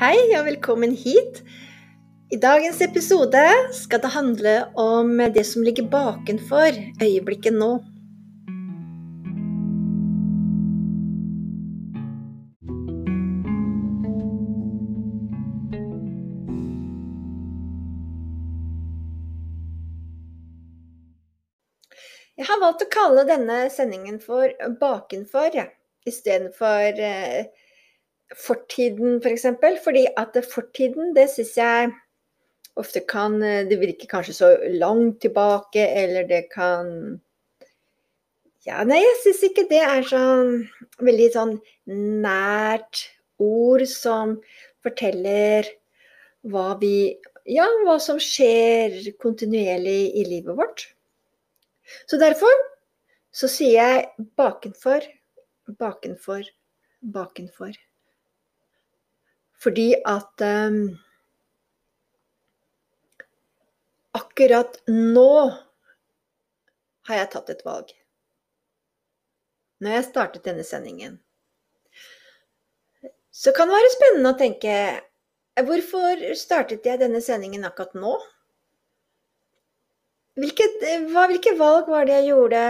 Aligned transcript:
Hei 0.00 0.30
og 0.32 0.46
velkommen 0.46 0.94
hit. 0.96 1.42
I 2.32 2.38
dagens 2.40 2.78
episode 2.80 3.42
skal 3.76 4.00
det 4.00 4.10
handle 4.14 4.54
om 4.80 5.10
det 5.34 5.42
som 5.44 5.60
ligger 5.60 5.90
bakenfor 5.92 6.78
øyeblikket 7.04 7.52
nå. 7.52 7.68
Jeg 22.40 22.48
har 22.48 22.64
valgt 22.64 22.88
å 22.88 22.92
kalle 22.96 23.28
denne 23.28 23.66
sendingen 23.68 24.16
for 24.24 24.48
Bakenfor, 24.80 25.60
istedenfor 26.08 27.04
eh, 27.04 27.68
fortiden, 28.36 29.18
f.eks. 29.18 29.24
For 29.24 29.34
eksempel, 29.34 29.78
fordi 29.84 30.06
at 30.18 30.36
fortiden, 30.52 31.14
det 31.16 31.28
syns 31.32 31.56
jeg 31.58 31.90
ofte 32.78 33.02
kan 33.08 33.40
Det 33.40 33.78
virker 33.80 34.08
kanskje 34.08 34.34
så 34.34 34.50
langt 34.78 35.20
tilbake, 35.20 35.82
eller 35.82 36.28
det 36.28 36.46
kan 36.54 37.20
Ja, 38.66 38.84
nei, 38.84 39.00
jeg 39.00 39.16
syns 39.24 39.42
ikke 39.48 39.66
det 39.70 39.80
er 39.80 40.06
sånn 40.06 40.68
veldig 41.00 41.28
sånn 41.34 41.54
nært 42.20 43.06
ord 43.40 43.86
som 43.88 44.36
forteller 44.84 45.68
hva 46.44 46.74
vi 46.80 47.16
Ja, 47.48 47.66
hva 47.86 47.96
som 47.98 48.20
skjer 48.20 49.00
kontinuerlig 49.18 50.12
i 50.20 50.26
livet 50.28 50.58
vårt. 50.58 50.84
Så 52.06 52.20
derfor 52.20 52.52
så 53.34 53.48
sier 53.50 53.78
jeg 53.80 54.26
bakenfor, 54.38 55.06
bakenfor, 55.80 56.44
bakenfor. 57.00 57.72
Fordi 59.60 59.92
at 60.08 60.44
um, 60.44 60.82
akkurat 64.16 64.78
nå 64.88 65.32
har 67.08 67.20
jeg 67.20 67.30
tatt 67.34 67.52
et 67.52 67.64
valg. 67.66 67.92
Når 69.80 69.96
jeg 69.96 70.08
startet 70.08 70.48
denne 70.48 70.64
sendingen. 70.64 71.18
Så 73.30 73.52
kan 73.56 73.68
det 73.70 73.78
være 73.78 73.94
spennende 73.94 74.34
å 74.34 74.40
tenke 74.40 74.74
Hvorfor 75.60 76.20
startet 76.38 76.86
jeg 76.86 77.00
denne 77.00 77.20
sendingen 77.20 77.66
akkurat 77.68 77.92
nå? 77.98 78.14
Hvilket, 80.40 80.78
hva, 81.10 81.26
hvilke 81.28 81.52
valg 81.58 81.90
var 81.90 82.06
det 82.08 82.20
jeg 82.20 82.30
gjorde 82.30 82.62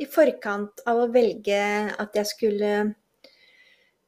i 0.00 0.06
forkant 0.08 0.80
av 0.88 1.02
å 1.02 1.10
velge 1.12 1.58
at 1.92 2.16
jeg 2.16 2.30
skulle 2.30 2.70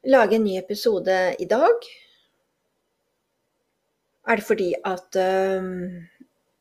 lage 0.06 0.36
en 0.36 0.44
ny 0.44 0.56
episode 0.58 1.16
i 1.38 1.46
dag? 1.48 1.88
Er 4.28 4.36
det 4.36 4.44
fordi 4.44 4.74
at 4.84 5.16
øh, 5.16 5.68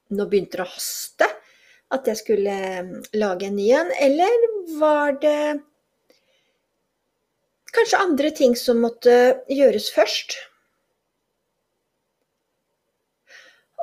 nå 0.09 0.25
begynte 0.25 0.57
det 0.57 0.65
å 0.65 0.71
haste 0.71 1.27
at 1.91 2.07
jeg 2.07 2.19
skulle 2.19 2.57
lage 3.15 3.47
en 3.47 3.55
ny 3.55 3.69
en, 3.75 3.91
eller 4.03 4.45
var 4.79 5.17
det 5.21 5.61
kanskje 7.75 8.01
andre 8.01 8.31
ting 8.35 8.55
som 8.59 8.81
måtte 8.83 9.13
gjøres 9.51 9.89
først? 9.95 10.37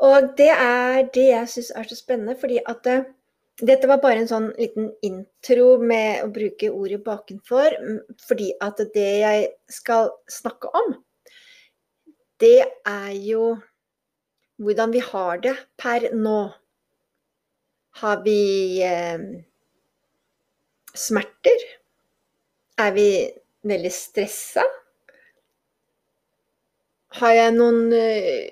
Og 0.04 0.32
det 0.36 0.50
er 0.50 1.04
det 1.14 1.28
jeg 1.30 1.50
syns 1.52 1.70
er 1.70 1.88
så 1.88 1.96
spennende, 1.96 2.36
fordi 2.40 2.58
at 2.66 2.82
dette 3.62 3.86
var 3.86 4.00
bare 4.02 4.24
en 4.24 4.30
sånn 4.30 4.48
liten 4.58 4.88
intro 5.06 5.76
med 5.78 6.24
å 6.24 6.30
bruke 6.34 6.72
ordet 6.74 7.02
bakenfor, 7.06 7.76
fordi 8.26 8.50
at 8.64 8.82
det 8.96 9.10
jeg 9.20 9.46
skal 9.70 10.10
snakke 10.30 10.72
om, 10.74 10.96
det 12.42 12.66
er 12.90 13.12
jo 13.14 13.54
hvordan 14.58 14.94
vi 14.94 15.02
har 15.02 15.38
det 15.44 15.54
per 15.78 16.08
nå. 16.14 16.38
Har 18.02 18.22
vi 18.24 18.82
eh, 18.82 19.22
smerter? 20.98 21.66
Er 22.82 22.90
vi 22.96 23.08
veldig 23.62 23.92
stressa? 23.94 24.64
Har 27.20 27.36
jeg 27.38 27.54
noen 27.54 27.94
eh, 27.94 28.50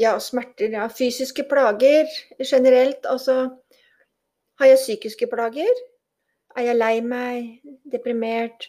ja, 0.00 0.14
smerter, 0.20 0.72
ja, 0.74 0.88
fysiske 0.90 1.44
plager 1.50 2.08
generelt. 2.42 3.06
Altså 3.06 3.50
har 4.60 4.70
jeg 4.70 4.78
psykiske 4.78 5.26
plager? 5.26 5.82
Er 6.56 6.68
jeg 6.68 6.78
lei 6.78 7.00
meg? 7.02 7.60
Deprimert? 7.90 8.68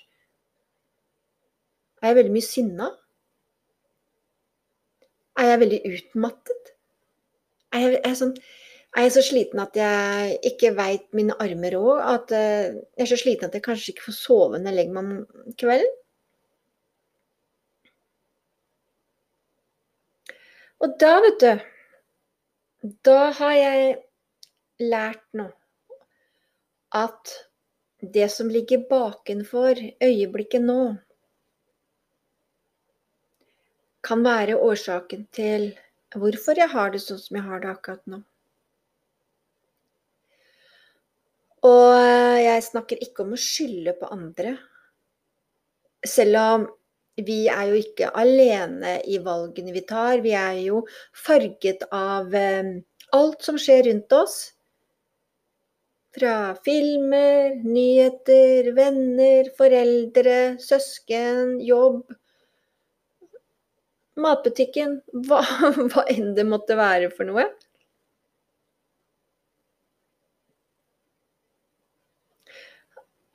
Er 2.02 2.12
jeg 2.12 2.18
veldig 2.20 2.34
mye 2.34 2.46
sinna? 2.46 2.88
Er 5.38 5.52
jeg 5.52 5.60
veldig 5.62 5.82
utmattet? 5.92 6.72
Er 7.74 7.84
jeg, 7.84 8.00
er 8.00 8.10
jeg, 8.10 8.18
sånn, 8.22 8.34
er 8.96 9.06
jeg 9.06 9.14
så 9.18 9.24
sliten 9.28 9.62
at 9.62 9.78
jeg 9.78 10.38
ikke 10.50 10.72
veit 10.78 11.06
mine 11.18 11.36
armer 11.44 11.78
òg? 11.78 12.02
At 12.16 12.34
uh, 12.34 12.74
jeg 12.96 13.06
er 13.06 13.12
så 13.12 13.20
sliten 13.20 13.50
at 13.50 13.58
jeg 13.58 13.66
kanskje 13.66 13.94
ikke 13.94 14.08
får 14.08 14.18
sove 14.18 14.58
når 14.58 14.72
jeg 14.72 14.80
legger 14.80 14.98
meg 14.98 15.12
om 15.12 15.54
kvelden? 15.60 15.96
Og 20.84 20.98
da, 21.00 21.14
vet 21.24 21.44
du 21.44 22.92
Da 23.08 23.32
har 23.38 23.54
jeg 23.58 23.96
lært 24.84 25.24
nå 25.34 25.50
at 26.96 27.32
det 28.16 28.28
som 28.32 28.48
ligger 28.52 28.86
bakenfor 28.88 29.80
øyeblikket 30.04 30.64
nå, 30.64 30.96
kan 34.06 34.22
være 34.24 34.56
årsaken 34.62 35.26
til 35.36 35.72
hvorfor 36.16 36.62
jeg 36.62 36.72
har 36.72 36.94
det 36.94 37.02
sånn 37.04 37.20
som 37.20 37.40
jeg 37.40 37.46
har 37.48 37.64
det 37.64 37.72
akkurat 37.74 38.06
nå. 38.14 38.22
Og 41.66 41.98
jeg 42.46 42.66
snakker 42.70 43.02
ikke 43.02 43.26
om 43.26 43.34
å 43.34 43.42
skylde 43.42 43.96
på 43.98 44.12
andre. 44.14 44.54
Selv 46.06 46.42
om 46.42 46.68
vi 47.16 47.46
er 47.48 47.70
jo 47.70 47.78
ikke 47.80 48.10
alene 48.20 48.98
i 49.08 49.20
valgene 49.24 49.72
vi 49.76 49.84
tar. 49.88 50.20
Vi 50.24 50.34
er 50.36 50.60
jo 50.66 50.82
farget 51.16 51.86
av 51.96 52.34
eh, 52.36 52.76
alt 53.16 53.46
som 53.46 53.60
skjer 53.62 53.88
rundt 53.88 54.12
oss. 54.16 54.36
Fra 56.16 56.56
filmer, 56.64 57.56
nyheter, 57.64 58.72
venner, 58.76 59.50
foreldre, 59.58 60.58
søsken, 60.64 61.58
jobb. 61.64 62.04
Matbutikken. 64.20 65.00
Hva, 65.28 65.42
hva 65.92 66.06
enn 66.12 66.34
det 66.36 66.48
måtte 66.48 66.76
være 66.80 67.12
for 67.16 67.28
noe. 67.32 67.48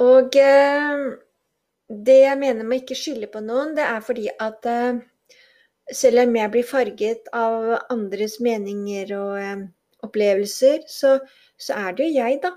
Og 0.01 0.37
eh, 0.41 1.09
det 1.91 2.21
jeg 2.23 2.39
mener 2.39 2.67
med 2.67 2.85
ikke 2.85 2.99
skylde 2.99 3.29
på 3.33 3.43
noen, 3.43 3.75
det 3.75 3.83
er 3.83 4.03
fordi 4.05 4.29
at 4.31 4.67
uh, 4.71 5.01
selv 5.91 6.23
om 6.23 6.37
jeg 6.39 6.53
blir 6.53 6.67
farget 6.67 7.31
av 7.35 7.73
andres 7.91 8.39
meninger 8.45 9.11
og 9.19 9.33
uh, 9.43 9.65
opplevelser, 10.07 10.85
så, 10.87 11.17
så, 11.59 11.75
er 11.75 11.97
det 11.97 12.07
jo 12.07 12.21
jeg, 12.21 12.39
da, 12.45 12.55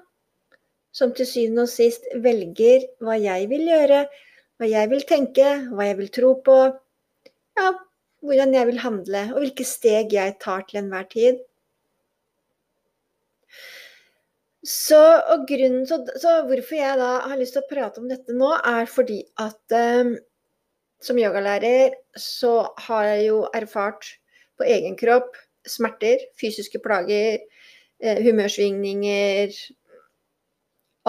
som 0.94 1.16
til 1.18 1.28
syvende 1.28 1.66
og 1.66 1.72
sist 1.72 2.06
velger 2.22 2.86
hva 3.02 3.18
jeg 3.18 3.50
vil 3.50 3.66
gjøre, 3.72 4.04
hva 4.62 4.70
jeg 4.70 4.92
vil 4.94 5.08
tenke, 5.10 5.50
hva 5.74 5.90
jeg 5.90 5.98
vil 6.04 6.14
tro 6.14 6.36
på, 6.46 6.60
ja, 7.58 7.72
hvordan 8.24 8.54
jeg 8.56 8.70
vil 8.70 8.84
handle, 8.86 9.26
og 9.34 9.42
hvilke 9.42 9.66
steg 9.68 10.14
jeg 10.14 10.38
tar 10.44 10.64
til 10.70 10.84
enhver 10.84 11.10
tid. 11.10 11.42
Så, 14.64 15.00
og 15.34 15.44
grunnen, 15.48 15.84
så, 15.88 16.00
så, 16.16 16.38
hvorfor 16.48 16.78
jeg 16.78 17.00
da 17.00 17.10
har 17.28 17.40
lyst 17.40 17.58
til 17.58 17.66
å 17.66 17.68
prate 17.68 18.00
om 18.00 18.08
dette 18.08 18.36
nå, 18.36 18.54
er 18.64 18.88
fordi 18.88 19.20
at 19.44 19.76
eh, 19.76 20.14
som 21.04 21.20
yogalærer 21.20 21.98
så 22.16 22.70
har 22.86 23.10
jeg 23.10 23.26
jo 23.28 23.42
erfart 23.52 24.08
på 24.56 24.68
egen 24.72 24.96
kropp 25.00 25.36
smerter, 25.68 26.24
fysiske 26.40 26.80
plager, 26.84 27.44
eh, 28.00 28.22
humørsvingninger, 28.24 29.52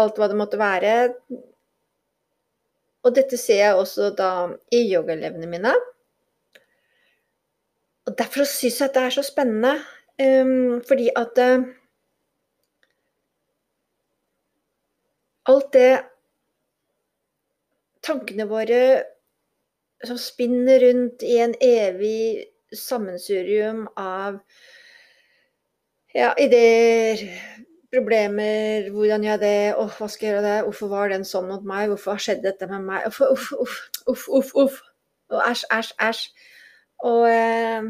alt 0.02 0.18
hva 0.18 0.28
det 0.30 0.38
måtte 0.38 0.58
være. 0.58 0.94
Og 3.04 3.14
dette 3.14 3.38
ser 3.38 3.60
jeg 3.60 3.78
også 3.78 4.10
da 4.18 4.32
i 4.74 4.82
yogaelevene 4.88 5.46
mine. 5.50 5.74
Og 8.08 8.18
derfor 8.18 8.48
syns 8.48 8.80
jeg 8.80 8.90
at 8.90 8.96
det 8.96 9.06
er 9.06 9.14
så 9.14 9.24
spennende, 9.24 9.74
um, 10.20 10.80
fordi 10.88 11.08
at 11.16 11.38
uh, 11.40 11.64
alt 15.50 15.73
det 15.76 15.93
Tankene 18.05 18.44
våre 18.44 18.79
som 20.05 20.19
spinner 20.20 20.82
rundt 20.82 21.23
i 21.25 21.38
en 21.41 21.55
evig 21.64 22.44
sammensurium 22.76 23.87
av 23.96 24.43
ja, 26.14 26.35
ideer, 26.37 27.23
problemer, 27.94 28.91
hvordan 28.93 29.25
gjør 29.25 29.32
jeg 29.32 29.43
det, 29.43 29.76
oh, 29.81 29.91
hva 29.99 30.08
skal 30.11 30.26
jeg 30.26 30.35
gjøre 30.35 30.44
det, 30.46 30.56
hvorfor 30.67 30.91
var 30.93 31.12
den 31.14 31.26
sånn 31.29 31.49
mot 31.50 31.64
meg, 31.67 31.88
hvorfor 31.91 32.14
har 32.14 32.25
skjedd 32.26 32.43
dette 32.44 32.69
med 32.70 32.85
meg, 32.87 33.08
uff, 33.08 33.23
uff, 33.25 33.49
uff, 34.11 34.26
uff, 34.38 34.52
uff. 34.64 34.81
Og 35.32 35.41
æsj, 35.41 35.64
æsj, 35.73 35.93
æsj. 36.05 36.23
Og 37.08 37.25
eh, 37.31 37.88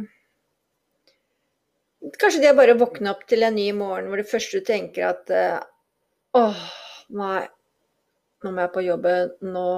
kanskje 2.21 2.43
det 2.45 2.51
er 2.53 2.59
bare 2.59 2.77
å 2.77 2.81
våkne 2.81 3.13
opp 3.13 3.27
til 3.31 3.45
en 3.47 3.57
ny 3.57 3.69
morgen 3.77 4.09
hvor 4.11 4.21
det 4.21 4.31
første 4.31 4.61
du 4.61 4.67
tenker 4.69 5.11
at 5.11 5.33
eh, 5.35 5.59
åh, 6.39 6.65
nei, 7.09 7.45
nå 8.45 8.53
må 8.53 8.65
jeg 8.65 8.73
på 8.75 8.85
jobben, 8.85 9.35
nå, 9.55 9.69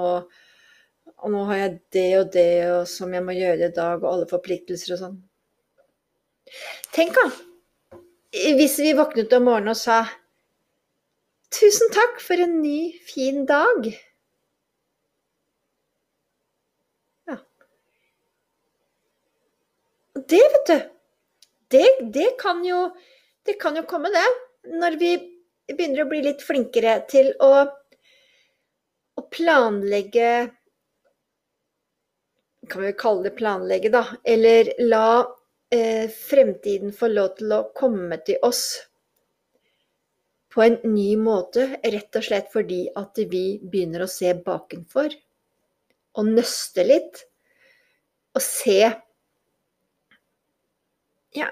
og 1.17 1.33
nå 1.33 1.43
har 1.49 1.61
jeg 1.61 1.73
det 1.95 2.07
og 2.19 2.31
det 2.33 2.51
og 2.71 2.81
som 2.91 3.13
jeg 3.15 3.25
må 3.25 3.35
gjøre 3.35 3.69
i 3.69 3.75
dag, 3.75 4.01
og 4.03 4.09
alle 4.11 4.29
forpliktelser 4.29 4.95
og 4.95 5.03
sånn. 5.03 5.19
Tenk 6.95 7.15
da, 7.17 7.27
hvis 8.59 8.77
vi 8.83 8.95
våknet 8.97 9.33
om 9.35 9.47
morgenen 9.49 9.73
og 9.73 9.79
sa 9.79 10.01
tusen 11.53 11.91
takk 11.95 12.19
for 12.23 12.43
en 12.43 12.59
ny, 12.61 12.91
fin 13.07 13.45
dag. 13.47 13.87
Ja. 17.27 17.37
det, 20.15 20.43
vet 20.53 20.71
du, 20.71 20.77
det, 21.75 21.87
det, 22.13 22.29
kan 22.39 22.63
jo, 22.65 22.87
det 23.47 23.57
kan 23.61 23.79
jo 23.79 23.87
komme, 23.87 24.11
det. 24.13 24.27
Når 24.67 24.99
vi 24.99 25.11
begynner 25.75 26.05
å 26.05 26.09
bli 26.11 26.21
litt 26.23 26.43
flinkere 26.45 26.93
til 27.11 27.33
å, 27.43 27.51
å 29.17 29.25
planlegge 29.33 30.29
Kan 32.67 32.83
vi 32.83 32.89
kalle 32.99 33.23
det 33.23 33.37
planlegge, 33.37 33.89
da. 33.93 34.01
Eller 34.27 34.73
la 34.83 35.23
eh, 35.71 36.09
fremtiden 36.11 36.91
få 36.91 37.07
lov 37.07 37.29
til 37.37 37.53
å 37.55 37.61
komme 37.75 38.17
til 38.27 38.41
oss 38.43 38.65
på 40.51 40.65
en 40.65 40.75
ny 40.83 41.13
måte, 41.21 41.77
rett 41.79 42.17
og 42.19 42.25
slett 42.27 42.49
fordi 42.51 42.81
at 42.99 43.21
vi 43.31 43.45
begynner 43.63 44.03
å 44.03 44.09
se 44.11 44.33
bakenfor. 44.35 45.15
Og 46.19 46.27
nøste 46.27 46.83
litt. 46.83 47.23
Og 48.35 48.43
se 48.43 48.81
ja, 51.37 51.47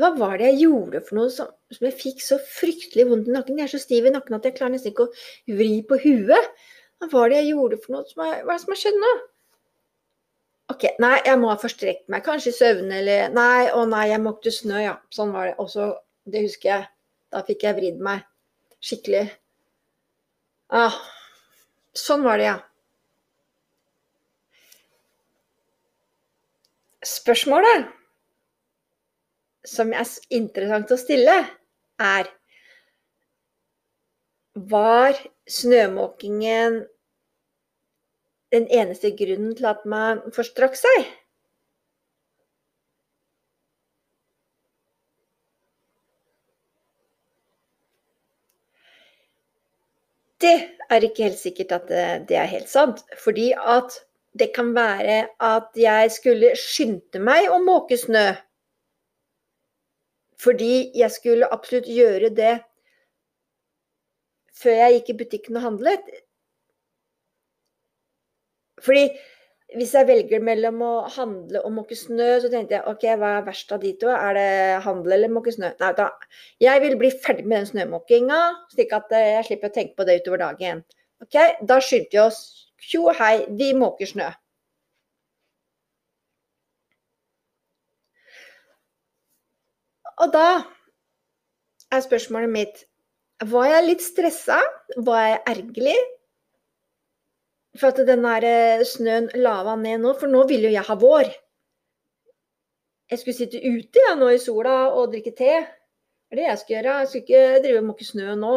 hva 0.00 0.10
var 0.16 0.38
det 0.40 0.50
jeg 0.50 0.62
gjorde 0.64 1.02
for 1.06 1.18
noe 1.18 1.32
som, 1.34 1.50
som, 1.72 1.86
jeg 1.86 1.98
fikk 2.00 2.22
så 2.24 2.38
fryktelig 2.40 3.06
vondt 3.10 3.28
i 3.28 3.34
nakken? 3.34 3.58
Jeg 3.60 3.68
er 3.68 3.74
så 3.74 3.82
stiv 3.82 4.08
i 4.08 4.14
nakken 4.14 4.38
at 4.38 4.46
jeg 4.48 4.56
klarer 4.56 4.74
nesten 4.74 4.94
ikke 4.94 5.08
å 5.08 5.58
vri 5.58 5.74
på 5.86 5.98
huet. 6.04 6.54
Hva 7.00 7.10
var 7.12 7.30
det 7.30 7.40
jeg 7.40 7.52
gjorde 7.52 7.80
for 7.82 7.96
noe? 7.96 8.06
Som 8.08 8.24
er, 8.24 8.40
hva 8.44 8.54
er 8.54 8.58
det 8.58 8.64
som 8.64 8.74
har 8.74 8.80
skjedd 8.80 8.98
nå? 9.00 9.12
Ok, 10.70 10.86
nei, 11.02 11.16
jeg 11.26 11.38
må 11.42 11.50
ha 11.50 11.58
forstrekt 11.60 12.10
meg. 12.12 12.24
Kanskje 12.26 12.52
i 12.52 12.56
søvne 12.56 13.00
eller 13.02 13.32
Nei, 13.34 13.68
å 13.74 13.84
nei, 13.90 14.06
jeg 14.12 14.22
måkte 14.22 14.54
snø, 14.54 14.78
ja. 14.84 14.96
Sånn 15.12 15.34
var 15.34 15.50
det. 15.50 15.54
Og 15.62 15.70
så, 15.72 15.92
det 16.30 16.44
husker 16.46 16.72
jeg. 16.72 16.90
Da 17.30 17.42
fikk 17.46 17.66
jeg 17.66 17.78
vridd 17.78 18.02
meg 18.02 18.26
skikkelig. 18.80 19.28
Ah, 20.70 20.96
sånn 21.96 22.24
var 22.24 22.40
det, 22.40 22.48
ja. 22.48 22.58
Spørsmålet 27.06 27.88
som 29.66 29.92
er 29.92 30.08
interessant 30.30 30.90
å 30.90 30.98
stille, 31.00 31.36
er 32.00 32.30
Var 34.70 35.14
snømåkingen 35.46 36.80
den 38.52 38.66
eneste 38.66 39.12
grunnen 39.16 39.54
til 39.56 39.68
at 39.70 39.84
man 39.86 40.24
forstrakk 40.34 40.74
seg? 40.74 41.06
Det 50.40 50.56
er 50.90 51.04
ikke 51.04 51.28
helt 51.28 51.38
sikkert 51.38 51.72
at 51.76 51.88
det 52.28 52.36
er 52.36 52.48
helt 52.50 52.68
sant. 52.68 53.02
Fordi 53.24 53.52
at 53.54 54.00
det 54.38 54.52
kan 54.54 54.74
være 54.74 55.26
at 55.42 55.68
jeg 55.76 56.12
skulle 56.14 56.54
skynde 56.58 57.20
meg 57.22 57.50
å 57.52 57.58
måke 57.62 57.98
snø. 58.00 58.30
Fordi 60.40 60.90
jeg 60.96 61.12
skulle 61.12 61.48
absolutt 61.52 61.88
gjøre 61.90 62.30
det 62.36 62.54
før 64.60 64.76
jeg 64.76 64.98
gikk 64.98 65.10
i 65.12 65.18
butikken 65.22 65.58
og 65.60 65.66
handlet. 65.66 66.08
Fordi 68.84 69.04
hvis 69.76 69.92
jeg 69.94 70.08
velger 70.08 70.42
mellom 70.42 70.80
å 70.82 70.92
handle 71.14 71.60
og 71.62 71.74
måke 71.76 71.96
snø, 71.96 72.28
så 72.42 72.50
tenkte 72.50 72.78
jeg 72.78 72.86
ok, 72.90 73.04
hva 73.20 73.34
er 73.38 73.44
verst 73.46 73.70
av 73.74 73.82
de 73.84 73.92
to? 74.00 74.08
Er 74.10 74.34
det 74.34 74.48
handel 74.86 75.14
eller 75.14 75.32
måke 75.32 75.54
snø? 75.54 75.70
Nei, 75.80 75.90
da, 75.98 76.08
jeg 76.62 76.82
vil 76.82 76.96
bli 76.98 77.12
ferdig 77.22 77.46
med 77.46 77.60
den 77.60 77.70
snømåkinga, 77.70 78.40
slik 78.74 78.94
at 78.96 79.14
eh, 79.14 79.28
jeg 79.36 79.46
slipper 79.50 79.70
å 79.70 79.76
tenke 79.76 79.96
på 79.98 80.08
det 80.08 80.18
utover 80.22 80.42
dagen. 80.42 80.82
Ok, 81.22 81.38
Da 81.68 81.78
skyndte 81.84 82.16
vi 82.16 82.22
oss. 82.24 82.40
Tjo 82.80 83.12
hei, 83.14 83.34
vi 83.60 83.70
måker 83.76 84.08
snø. 84.08 84.30
Og 90.20 90.32
da 90.34 90.46
er 91.90 92.02
spørsmålet 92.04 92.52
mitt 92.52 92.80
Var 93.50 93.68
jeg 93.70 93.84
litt 93.86 94.02
stressa? 94.04 94.58
Var 95.00 95.20
jeg 95.24 95.38
ergerlig? 95.54 95.98
For 97.78 97.88
at 97.88 98.02
den 98.04 98.26
der 98.26 98.44
eh, 98.44 98.82
snøen 98.84 99.30
lava 99.38 99.76
ned 99.80 100.02
nå, 100.02 100.12
for 100.18 100.28
nå 100.28 100.42
vil 100.50 100.66
jo 100.66 100.72
jeg 100.74 100.84
ha 100.84 100.96
vår. 100.98 101.30
Jeg 103.10 103.20
skulle 103.20 103.36
sitte 103.38 103.62
ute 103.62 104.02
ja, 104.04 104.16
nå 104.18 104.28
i 104.34 104.42
sola 104.42 104.74
og 104.90 105.14
drikke 105.14 105.32
te. 105.38 105.54
Det 105.62 106.36
er 106.36 106.40
det 106.40 106.48
jeg 106.48 106.58
skulle 106.60 106.76
gjøre. 106.76 106.98
Jeg 106.98 107.08
skulle 107.08 107.24
ikke 107.24 107.62
drive 107.64 107.80
og 107.80 107.88
måke 107.88 108.06
snø 108.06 108.34
nå. 108.42 108.52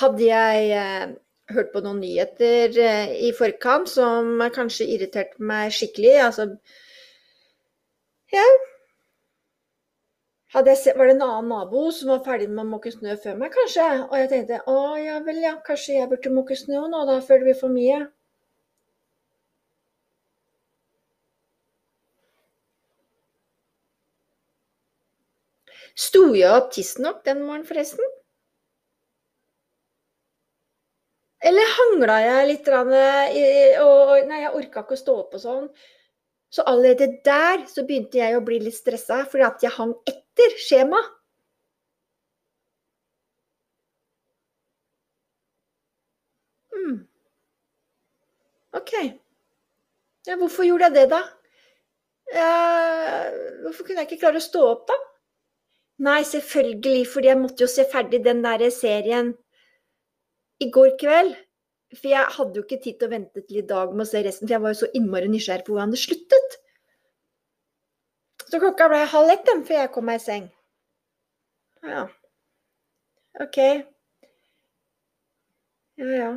Hadde 0.00 0.24
jeg 0.30 0.72
eh, 0.78 1.12
hørt 1.52 1.72
på 1.74 1.80
noen 1.84 2.00
nyheter 2.04 2.78
eh, 2.88 3.14
i 3.28 3.32
forkant 3.38 3.88
som 3.92 4.42
kanskje 4.58 4.88
irriterte 4.96 5.42
meg 5.52 5.72
skikkelig. 5.76 6.14
Altså 6.28 6.48
Ja. 8.32 8.44
Sett, 10.54 10.96
var 10.98 11.06
det 11.06 11.14
en 11.14 11.22
annen 11.26 11.48
nabo 11.52 11.82
som 11.96 12.12
var 12.12 12.22
ferdig 12.28 12.46
med 12.52 12.62
å 12.62 12.70
måke 12.70 12.92
snø 12.94 13.16
før 13.26 13.36
meg, 13.42 13.52
kanskje? 13.58 13.88
Og 14.06 14.16
jeg 14.22 14.30
tenkte 14.32 14.62
å 14.76 14.78
ja 15.02 15.20
vel, 15.28 15.42
ja, 15.44 15.52
kanskje 15.68 15.98
jeg 15.98 16.10
burde 16.14 16.34
måke 16.40 16.56
snø 16.64 16.86
nå, 16.96 17.04
da, 17.12 17.20
det 17.28 17.40
blir 17.44 17.60
for 17.64 17.76
mye. 17.80 18.00
Sto 26.02 26.20
jeg 26.38 26.52
opp 26.58 26.70
tidsnok 26.76 27.20
den 27.30 27.42
morgenen, 27.48 27.66
forresten? 27.72 28.14
Eller 31.44 31.74
hangla 31.76 32.14
jeg 32.24 32.46
litt, 32.48 32.68
og 32.72 34.14
nei, 34.30 34.38
jeg 34.46 34.54
orka 34.56 34.84
ikke 34.84 34.96
å 34.96 35.00
stå 35.00 35.16
opp 35.24 35.36
og 35.36 35.42
sånn. 35.42 35.66
Så 36.54 36.64
allerede 36.70 37.08
der 37.26 37.66
så 37.68 37.84
begynte 37.84 38.20
jeg 38.20 38.38
å 38.38 38.44
bli 38.46 38.60
litt 38.62 38.76
stressa, 38.78 39.24
fordi 39.28 39.44
at 39.48 39.66
jeg 39.66 39.74
hang 39.76 39.92
etter 40.08 40.56
skjema. 40.62 41.00
Mm. 46.72 46.98
OK. 48.80 48.92
Ja, 50.24 50.38
hvorfor 50.40 50.64
gjorde 50.64 50.88
jeg 50.88 50.96
det, 50.96 51.08
da? 51.12 51.22
Uh, 52.34 53.26
hvorfor 53.66 53.84
kunne 53.84 54.00
jeg 54.00 54.14
ikke 54.14 54.22
klare 54.24 54.40
å 54.40 54.48
stå 54.48 54.64
opp, 54.70 54.86
da? 54.88 54.96
Nei, 56.08 56.22
selvfølgelig, 56.26 57.04
fordi 57.12 57.34
jeg 57.34 57.42
måtte 57.42 57.66
jo 57.66 57.70
se 57.70 57.84
ferdig 57.92 58.24
den 58.24 58.40
der 58.46 58.64
serien 58.74 59.34
i 60.62 60.70
går 60.74 60.94
kveld. 61.00 61.34
For 61.94 62.10
jeg 62.10 62.34
hadde 62.36 62.58
jo 62.58 62.64
ikke 62.64 62.80
tid 62.82 62.98
til 62.98 63.06
å 63.06 63.12
vente 63.12 63.42
til 63.44 63.60
i 63.60 63.66
dag 63.68 63.92
med 63.94 64.02
å 64.06 64.08
se 64.10 64.22
resten, 64.26 64.48
for 64.48 64.56
jeg 64.56 64.64
var 64.64 64.74
jo 64.74 64.80
så 64.80 64.90
innmari 64.98 65.30
nysgjerrig 65.30 65.66
på 65.66 65.74
hvordan 65.74 65.94
det 65.94 66.00
sluttet. 66.02 66.56
Så 68.48 68.60
klokka 68.62 68.88
ble 68.90 69.04
halv 69.12 69.30
ett 69.34 69.52
før 69.68 69.78
jeg 69.78 69.92
kom 69.94 70.08
meg 70.10 70.20
i 70.20 70.24
seng. 70.24 70.48
Ja. 71.84 72.06
OK. 73.44 73.58
Ja, 76.00 76.10
ja. 76.10 76.30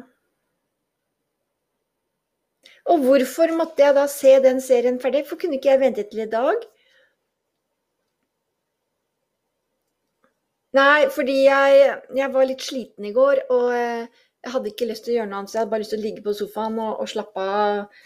Og 2.88 3.04
hvorfor 3.04 3.52
måtte 3.58 3.84
jeg 3.84 3.96
da 3.98 4.06
se 4.12 4.38
den 4.44 4.62
serien 4.64 5.00
ferdig? 5.02 5.26
For 5.28 5.40
kunne 5.40 5.58
ikke 5.58 5.74
jeg 5.74 5.82
vente 5.82 6.06
til 6.08 6.24
i 6.24 6.30
dag? 6.32 6.68
Nei, 10.76 11.08
fordi 11.16 11.36
jeg, 11.46 11.92
jeg 12.18 12.32
var 12.34 12.48
litt 12.50 12.64
sliten 12.66 13.06
i 13.08 13.14
går, 13.16 13.46
og 13.56 13.68
eh, 13.76 14.24
jeg 14.44 14.54
hadde 14.54 14.72
ikke 14.74 14.88
lyst 14.90 15.06
til 15.06 15.14
å 15.14 15.18
gjøre 15.18 15.30
noe 15.32 15.40
annet, 15.40 15.52
så 15.52 15.58
jeg 15.58 15.62
hadde 15.64 15.74
bare 15.74 15.84
lyst 15.84 15.94
til 15.96 16.02
å 16.02 16.06
ligge 16.06 16.24
på 16.26 16.34
sofaen 16.36 16.80
og, 16.84 16.92
og 17.04 17.12
slappe 17.12 17.46
av. 17.60 18.02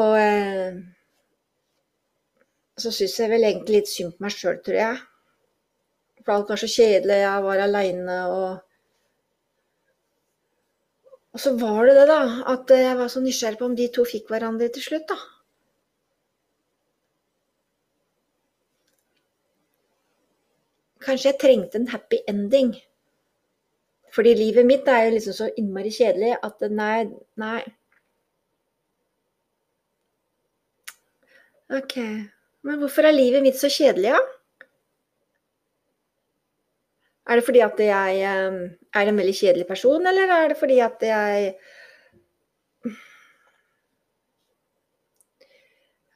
Og 0.00 0.18
eh, 0.20 0.82
så 2.82 2.92
syns 2.92 3.16
jeg 3.20 3.32
vel 3.32 3.48
egentlig 3.48 3.80
litt 3.80 3.90
synd 3.92 4.16
på 4.16 4.26
meg 4.26 4.36
sjøl, 4.36 4.60
tror 4.66 4.78
jeg. 4.78 5.00
For 6.22 6.34
alt 6.36 6.52
var 6.52 6.60
så 6.62 6.68
kjedelig, 6.70 7.22
jeg 7.24 7.46
var 7.48 7.64
aleine 7.64 8.18
og 8.36 8.50
Og 11.32 11.40
så 11.40 11.50
var 11.56 11.86
det 11.88 11.92
det, 11.96 12.08
da, 12.10 12.16
at 12.52 12.70
jeg 12.76 12.96
var 12.98 13.06
så 13.08 13.20
nysgjerrig 13.24 13.56
på 13.56 13.64
om 13.64 13.76
de 13.76 13.86
to 13.96 14.02
fikk 14.04 14.26
hverandre 14.28 14.66
til 14.74 14.84
slutt, 14.84 15.06
da. 15.08 15.16
Kanskje 21.02 21.32
jeg 21.32 21.40
trengte 21.42 21.80
en 21.80 21.88
happy 21.90 22.22
ending. 22.30 22.74
Fordi 24.12 24.34
livet 24.36 24.66
mitt 24.68 24.88
er 24.88 25.06
jo 25.06 25.14
liksom 25.14 25.36
så 25.36 25.48
innmari 25.56 25.90
kjedelig 25.94 26.34
at 26.44 26.66
nei, 26.70 27.06
nei. 27.40 27.62
Ok. 31.72 31.96
Men 32.62 32.78
hvorfor 32.78 33.08
er 33.08 33.16
livet 33.16 33.42
mitt 33.42 33.56
så 33.58 33.70
kjedelig, 33.72 34.12
da? 34.12 34.20
Er 37.30 37.38
det 37.38 37.46
fordi 37.46 37.62
at 37.64 37.78
jeg 37.80 38.22
eh, 38.28 38.56
er 39.00 39.08
en 39.08 39.18
veldig 39.18 39.34
kjedelig 39.38 39.66
person, 39.66 40.06
eller 40.06 40.34
er 40.36 40.48
det 40.52 40.58
fordi 40.58 40.78
at 40.82 41.04
jeg 41.06 41.52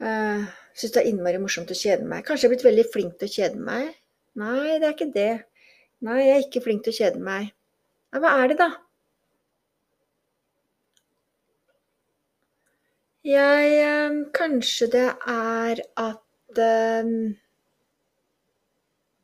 uh, 0.03 0.43
syns 0.75 0.93
det 0.97 1.03
er 1.03 1.09
innmari 1.13 1.39
morsomt 1.41 1.71
å 1.73 1.79
kjede 1.79 2.09
meg? 2.11 2.27
Kanskje 2.27 2.47
jeg 2.47 2.51
er 2.51 2.55
blitt 2.57 2.67
veldig 2.67 2.87
flink 2.93 3.17
til 3.21 3.31
å 3.31 3.35
kjede 3.39 3.63
meg? 3.71 3.95
Nei, 4.37 4.77
det 4.81 4.85
er 4.85 4.93
ikke 4.95 5.13
det. 5.15 5.31
Nei, 6.05 6.19
jeg 6.21 6.35
er 6.35 6.43
ikke 6.45 6.65
flink 6.67 6.85
til 6.85 6.93
å 6.93 6.99
kjede 6.99 7.23
meg. 7.25 7.55
Ja, 8.13 8.21
hva 8.21 8.35
er 8.43 8.53
det, 8.53 8.59
da? 8.61 8.69
Jeg 13.27 13.79
um, 14.07 14.19
Kanskje 14.37 14.87
det 14.93 15.07
er 15.33 15.81
at 15.99 16.61
um, 16.63 17.15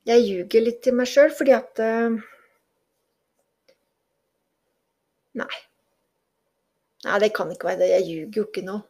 jeg 0.08 0.24
ljuger 0.26 0.64
litt 0.64 0.80
til 0.82 0.96
meg 0.98 1.06
sjøl 1.06 1.30
fordi 1.36 1.54
at 1.54 1.82
uh, 1.84 2.16
Nei. 5.38 5.60
Nei, 7.04 7.20
det 7.22 7.30
kan 7.36 7.52
ikke 7.52 7.70
være 7.70 7.84
det. 7.84 7.92
Jeg 7.92 8.08
ljuger 8.08 8.40
jo 8.40 8.48
ikke 8.48 8.64
nå. 8.66 8.80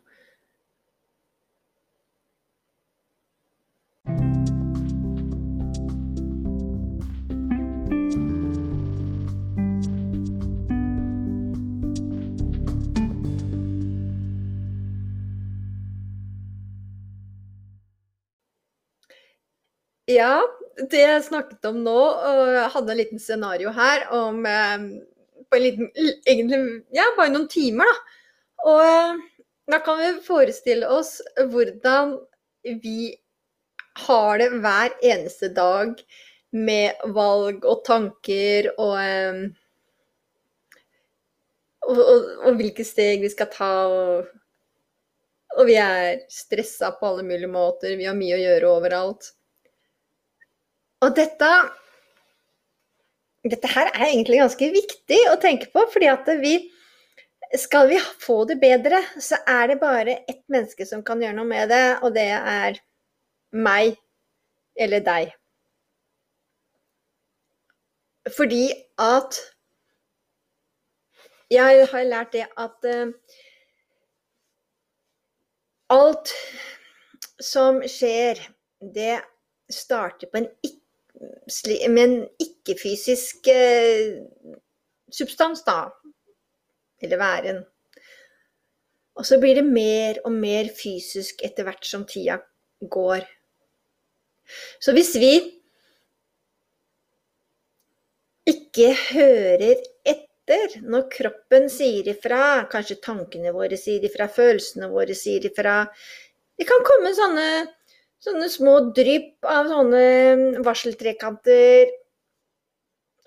Ja, 20.13 20.43
det 20.91 21.03
jeg 21.03 21.25
snakket 21.27 21.69
om 21.69 21.83
nå, 21.85 21.99
og 21.99 22.43
jeg 22.57 22.71
hadde 22.75 22.95
en 22.95 23.01
liten 23.01 23.23
scenario 23.23 23.73
her 23.77 24.07
om 24.17 24.47
eh, 24.49 24.87
På 25.49 25.59
en 25.59 25.65
liten 25.67 25.91
Egentlig 26.29 26.61
ja, 26.97 27.07
bare 27.17 27.33
noen 27.35 27.49
timer, 27.53 27.89
da. 27.89 28.19
Og 28.73 28.83
eh, 28.87 29.23
da 29.73 29.79
kan 29.85 30.01
vi 30.01 30.13
forestille 30.27 30.89
oss 30.91 31.17
hvordan 31.39 32.17
vi 32.83 33.13
har 34.07 34.39
det 34.41 34.51
hver 34.63 34.95
eneste 35.03 35.51
dag 35.55 35.99
med 36.53 37.03
valg 37.17 37.65
og 37.69 37.85
tanker 37.87 38.71
og 38.77 38.97
eh, 39.01 39.43
og, 41.83 41.99
og, 41.99 42.27
og, 42.47 42.57
hvilke 42.59 42.85
steg 42.87 43.25
vi 43.25 43.31
skal 43.33 43.51
ta. 43.53 43.73
Og, 43.91 44.29
og 45.59 45.69
vi 45.69 45.77
er 45.81 46.25
stressa 46.33 46.93
på 46.99 47.09
alle 47.09 47.27
mulige 47.27 47.51
måter. 47.51 47.97
Vi 47.99 48.07
har 48.09 48.19
mye 48.19 48.39
å 48.39 48.43
gjøre 48.43 48.75
overalt. 48.77 49.33
Og 51.03 51.15
dette 51.17 51.53
dette 53.43 53.71
her 53.73 53.89
er 53.91 54.07
egentlig 54.07 54.39
ganske 54.39 54.69
viktig 54.71 55.19
å 55.33 55.39
tenke 55.43 55.67
på, 55.73 55.83
fordi 55.91 56.07
at 56.07 56.29
vi 56.39 56.55
skal 57.59 57.89
vi 57.91 57.99
få 58.23 58.45
det 58.49 58.61
bedre, 58.63 59.03
så 59.21 59.41
er 59.51 59.73
det 59.73 59.81
bare 59.81 60.21
ett 60.31 60.45
menneske 60.53 60.87
som 60.87 61.03
kan 61.05 61.21
gjøre 61.21 61.37
noe 61.37 61.49
med 61.49 61.73
det, 61.73 61.85
og 62.07 62.15
det 62.15 62.29
er 62.39 62.79
meg 63.53 63.97
eller 64.79 65.03
deg. 65.05 65.33
Fordi 68.37 68.69
at 69.03 69.41
Jeg 71.53 71.85
har 71.91 72.05
lært 72.09 72.31
det 72.33 72.47
at 72.57 72.87
uh, 72.89 73.11
alt 75.93 76.31
som 77.37 77.83
skjer, 77.85 78.41
det 78.81 79.19
starter 79.69 80.31
på 80.33 80.41
en 80.41 80.49
ikke 80.65 80.82
med 81.89 82.03
en 82.03 82.17
ikke-fysisk 82.43 83.49
eh, 83.53 84.23
substans, 85.13 85.65
da. 85.67 85.91
Eller 87.03 87.21
væren. 87.21 87.63
Og 89.19 89.27
så 89.29 89.39
blir 89.41 89.59
det 89.59 89.67
mer 89.69 90.21
og 90.25 90.33
mer 90.33 90.71
fysisk 90.73 91.43
etter 91.45 91.67
hvert 91.67 91.85
som 91.87 92.07
tida 92.09 92.39
går. 92.81 93.27
Så 94.81 94.95
hvis 94.97 95.15
vi 95.21 95.35
ikke 98.49 98.89
hører 99.13 99.83
etter 100.09 100.79
når 100.83 101.07
kroppen 101.13 101.69
sier 101.71 102.09
ifra, 102.11 102.65
kanskje 102.73 103.01
tankene 103.05 103.53
våre 103.55 103.79
sier 103.79 104.03
ifra, 104.09 104.27
følelsene 104.33 104.91
våre 104.93 105.15
sier 105.17 105.45
ifra 105.47 105.85
Det 106.59 106.67
kan 106.69 106.83
komme 106.87 107.13
sånne 107.17 107.47
sånne 108.23 108.49
små 108.53 108.77
drypp 108.97 109.49
av 109.49 109.71
sånne 109.71 110.63
varseltrekanter 110.67 111.91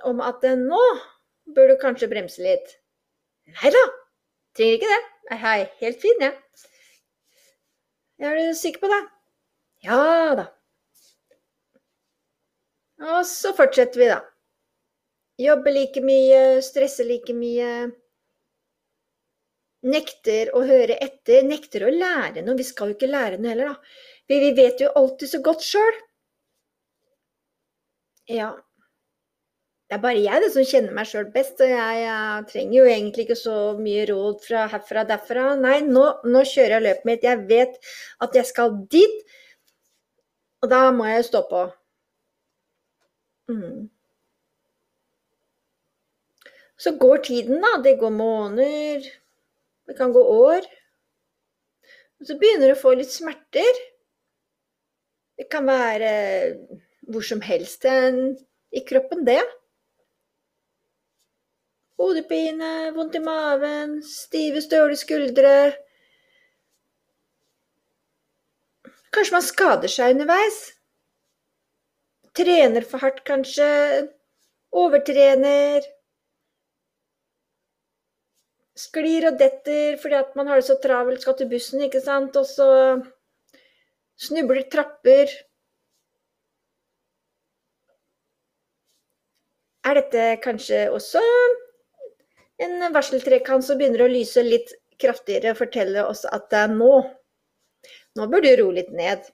om 0.08 0.22
at 0.24 0.46
nå 0.60 0.82
bør 1.56 1.74
du 1.74 1.75
kanskje 1.82 2.10
bremse 2.12 2.44
litt. 2.44 2.78
Nei 3.58 3.72
da, 3.74 3.84
trenger 4.58 4.80
ikke 4.80 4.94
det. 4.94 5.04
Jeg 5.25 5.42
er 5.52 5.75
helt 5.82 6.02
fin, 6.02 6.22
jeg. 6.22 6.34
Ja. 8.22 8.30
Er 8.30 8.38
du 8.40 8.56
sikker 8.56 8.86
på 8.86 8.90
det? 8.92 9.02
Ja 9.84 10.36
da. 10.40 10.46
Og 13.04 13.25
så 13.28 13.52
fortsetter 13.58 14.00
vi, 14.00 14.08
da. 14.08 14.22
Jobber 15.42 15.74
like 15.75 16.00
mye, 16.00 16.62
stresser 16.64 17.08
like 17.10 17.36
mye. 17.36 17.72
Nekter 19.86 20.54
å 20.56 20.64
høre 20.66 20.96
etter, 21.04 21.44
nekter 21.46 21.84
å 21.86 21.92
lære 21.92 22.42
noe. 22.46 22.56
Vi 22.58 22.66
skal 22.66 22.94
jo 22.94 22.96
ikke 22.96 23.12
lære 23.12 23.38
noe 23.38 23.52
heller, 23.52 23.74
da. 23.75 24.14
For 24.25 24.41
vi 24.41 24.53
vet 24.58 24.82
jo 24.82 24.91
alltid 24.98 25.32
så 25.32 25.41
godt 25.46 25.65
sjøl. 25.65 26.00
Ja. 28.32 28.55
Det 29.86 30.00
er 30.00 30.01
bare 30.01 30.17
jeg 30.17 30.41
det 30.41 30.50
som 30.55 30.65
kjenner 30.65 30.96
meg 30.98 31.05
sjøl 31.05 31.27
best, 31.34 31.60
og 31.62 31.70
jeg, 31.70 31.98
jeg, 32.01 32.46
trenger 32.50 32.77
jo 32.79 32.86
egentlig 32.89 33.25
ikke 33.27 33.38
så 33.38 33.58
mye 33.77 34.05
råd 34.10 34.39
fra 34.48 34.63
herfra 34.72 35.03
og 35.05 35.12
derfra. 35.12 35.44
Nei, 35.62 35.75
nå, 35.86 36.05
nå 36.25 36.41
kjører 36.50 36.79
jeg 36.79 36.86
løpet 36.88 37.10
mitt. 37.10 37.27
Jeg 37.27 37.44
vet 37.51 37.91
at 38.25 38.39
jeg 38.39 38.50
skal 38.50 38.79
dit, 38.89 39.36
og 40.65 40.72
da 40.74 40.88
må 40.96 41.05
jeg 41.12 41.27
stå 41.29 41.44
på. 41.51 41.67
Mm. 43.53 43.86
Så 46.82 46.98
går 46.98 47.22
tiden, 47.29 47.62
da. 47.62 47.77
Det 47.86 48.00
går 48.01 48.10
måneder. 48.10 49.05
Det 49.86 49.98
kan 49.98 50.13
gå 50.17 50.24
år. 50.50 50.65
Og 52.20 52.25
så 52.25 52.39
begynner 52.41 52.74
du 52.74 52.74
å 52.74 52.82
få 52.82 52.98
litt 52.98 53.13
smerter. 53.13 53.86
Det 55.36 55.50
kan 55.51 55.68
være 55.68 56.12
hvor 57.12 57.24
som 57.25 57.42
helst 57.44 57.86
i 57.86 58.82
kroppen, 58.88 59.25
det. 59.27 59.42
Hodepine, 62.00 62.92
vondt 62.96 63.15
i 63.15 63.22
maven, 63.24 64.00
stive, 64.04 64.62
støle 64.63 64.98
skuldre. 65.00 65.56
Kanskje 69.15 69.36
man 69.38 69.46
skader 69.48 69.92
seg 69.92 70.15
underveis. 70.15 70.58
Trener 72.36 72.84
for 72.84 73.04
hardt, 73.04 73.22
kanskje. 73.27 73.68
Overtrener. 74.75 75.86
Sklir 78.75 79.30
og 79.30 79.38
detter 79.39 79.96
fordi 80.01 80.18
at 80.20 80.34
man 80.36 80.51
har 80.51 80.60
det 80.60 80.68
så 80.68 80.75
travelt, 80.84 81.24
skal 81.24 81.38
til 81.39 81.48
bussen, 81.54 81.86
ikke 81.86 82.04
sant. 82.04 82.36
Og 82.36 82.50
så 82.50 82.68
Snubler 84.15 84.63
trapper. 84.72 85.31
Er 89.86 90.00
dette 90.00 90.24
kanskje 90.43 90.88
også 90.95 91.22
en 92.63 92.79
varseltrekant 92.95 93.65
som 93.65 93.77
begynner 93.77 94.05
å 94.05 94.12
lyse 94.12 94.41
litt 94.45 94.72
kraftigere 95.01 95.51
og 95.51 95.60
fortelle 95.60 96.05
oss 96.07 96.24
at 96.25 96.50
det 96.53 96.65
er 96.65 96.74
nå 96.74 96.93
Nå 98.15 98.25
bør 98.31 98.41
du 98.41 98.48
roe 98.55 98.74
litt 98.77 98.93
ned. 98.95 99.25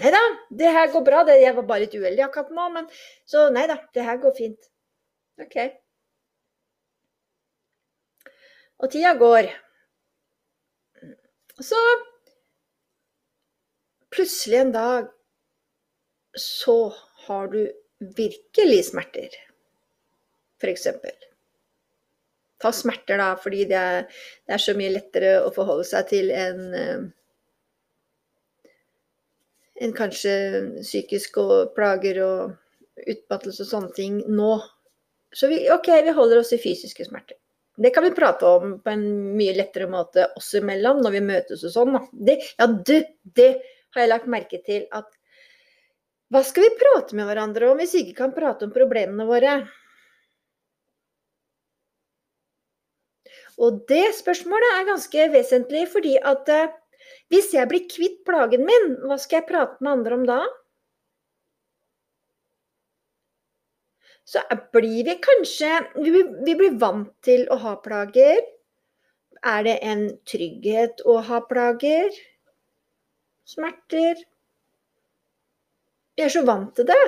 Nei 0.00 0.10
da, 0.10 0.20
det 0.58 0.70
her 0.72 0.88
går 0.90 1.02
bra. 1.04 1.18
Jeg 1.36 1.52
var 1.54 1.66
bare 1.68 1.84
litt 1.84 1.92
uheldig 1.94 2.24
akkurat 2.24 2.48
nå, 2.56 2.64
men 2.72 2.86
så 3.28 3.44
nei 3.52 3.66
da, 3.68 3.76
det 3.92 4.06
her 4.06 4.16
går 4.22 4.32
fint. 4.38 4.70
OK. 5.44 5.58
Og 8.80 8.90
tida 8.90 9.12
går. 9.20 9.52
Så 11.60 11.78
Plutselig 14.12 14.58
en 14.58 14.72
dag 14.72 15.08
så 16.38 16.94
har 17.26 17.48
du 17.48 17.72
virkelig 18.16 18.84
smerter, 18.90 19.28
f.eks. 20.60 20.88
Ta 22.62 22.72
smerter, 22.72 23.18
da, 23.18 23.32
fordi 23.40 23.64
det 23.70 23.78
er, 23.78 24.04
det 24.46 24.56
er, 24.56 24.62
så 24.62 24.74
mye 24.78 24.92
lettere 24.94 25.32
å 25.42 25.50
forholde 25.54 25.86
seg 25.88 26.08
til 26.12 26.30
enn 26.34 26.62
en 26.76 27.10
eh, 29.88 29.96
kanskje 29.96 30.34
psykisk 30.82 31.40
og 31.42 31.72
plager 31.76 32.20
og 32.22 33.02
utmattelse 33.08 33.64
og 33.64 33.70
sånne 33.70 33.92
ting 33.96 34.20
nå. 34.28 34.54
Så 35.32 35.48
vi, 35.48 35.64
ok, 35.72 35.88
vi 36.04 36.14
holder 36.14 36.42
oss 36.42 36.52
i 36.54 36.60
fysiske 36.60 37.08
smerter. 37.08 37.38
Det 37.82 37.90
kan 37.94 38.04
vi 38.04 38.12
prate 38.14 38.44
om 38.46 38.76
på 38.84 38.92
en 38.92 39.04
mye 39.38 39.54
lettere 39.56 39.88
måte 39.90 40.26
oss 40.36 40.52
imellom 40.58 41.00
når 41.00 41.14
vi 41.16 41.22
møtes 41.24 41.64
og 41.64 41.72
sånn. 41.72 41.96
Det, 42.12 42.36
ja, 42.60 42.68
du, 42.68 42.98
det 43.38 43.50
har 43.92 44.04
jeg 44.04 44.12
lagt 44.12 44.30
merke 44.30 44.62
til 44.66 44.86
at 44.94 45.10
Hva 46.32 46.40
skal 46.48 46.64
vi 46.64 46.78
prate 46.80 47.16
med 47.16 47.28
hverandre 47.28 47.68
om 47.68 47.80
hvis 47.80 47.92
vi 47.96 48.06
ikke 48.06 48.22
kan 48.22 48.34
prate 48.36 48.64
om 48.64 48.72
problemene 48.72 49.26
våre? 49.28 49.56
Og 53.60 53.82
det 53.90 54.14
spørsmålet 54.16 54.78
er 54.78 54.88
ganske 54.88 55.26
vesentlig, 55.34 55.82
fordi 55.92 56.14
at 56.16 56.48
eh, 56.48 56.72
hvis 57.28 57.52
jeg 57.52 57.68
blir 57.68 57.84
kvitt 57.84 58.22
plagen 58.24 58.64
min, 58.64 58.88
hva 59.04 59.20
skal 59.20 59.42
jeg 59.42 59.50
prate 59.50 59.84
med 59.84 59.92
andre 59.92 60.16
om 60.16 60.26
da? 60.30 60.40
så 64.32 64.40
blir 64.72 65.04
vi 65.04 65.14
kanskje 65.20 65.70
Vi 66.44 66.54
blir 66.56 66.76
vant 66.80 67.10
til 67.26 67.44
å 67.50 67.58
ha 67.60 67.76
plager. 67.84 68.40
Er 69.42 69.64
det 69.66 69.78
en 69.82 70.04
trygghet 70.28 71.02
å 71.04 71.18
ha 71.26 71.40
plager? 71.48 72.12
Smerter? 73.48 74.22
Jeg 76.18 76.28
er 76.28 76.32
så 76.32 76.44
vant 76.46 76.74
til 76.76 76.86
det. 76.88 77.02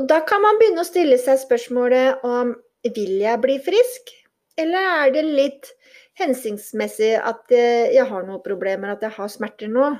Og 0.00 0.08
da 0.08 0.20
kan 0.26 0.42
man 0.44 0.58
begynne 0.60 0.84
å 0.84 0.88
stille 0.88 1.18
seg 1.20 1.40
spørsmålet 1.42 2.24
om 2.26 2.54
vil 2.82 3.18
jeg 3.20 3.40
bli 3.42 3.58
frisk, 3.62 4.10
eller 4.58 4.88
er 5.04 5.12
det 5.14 5.22
litt 5.26 5.68
hensiktsmessig 6.18 7.12
at 7.18 7.52
jeg 7.52 8.06
har 8.08 8.24
noen 8.26 8.42
problemer, 8.44 8.94
at 8.94 9.04
jeg 9.04 9.14
har 9.16 9.30
smerter 9.32 9.70
nå? 9.72 9.92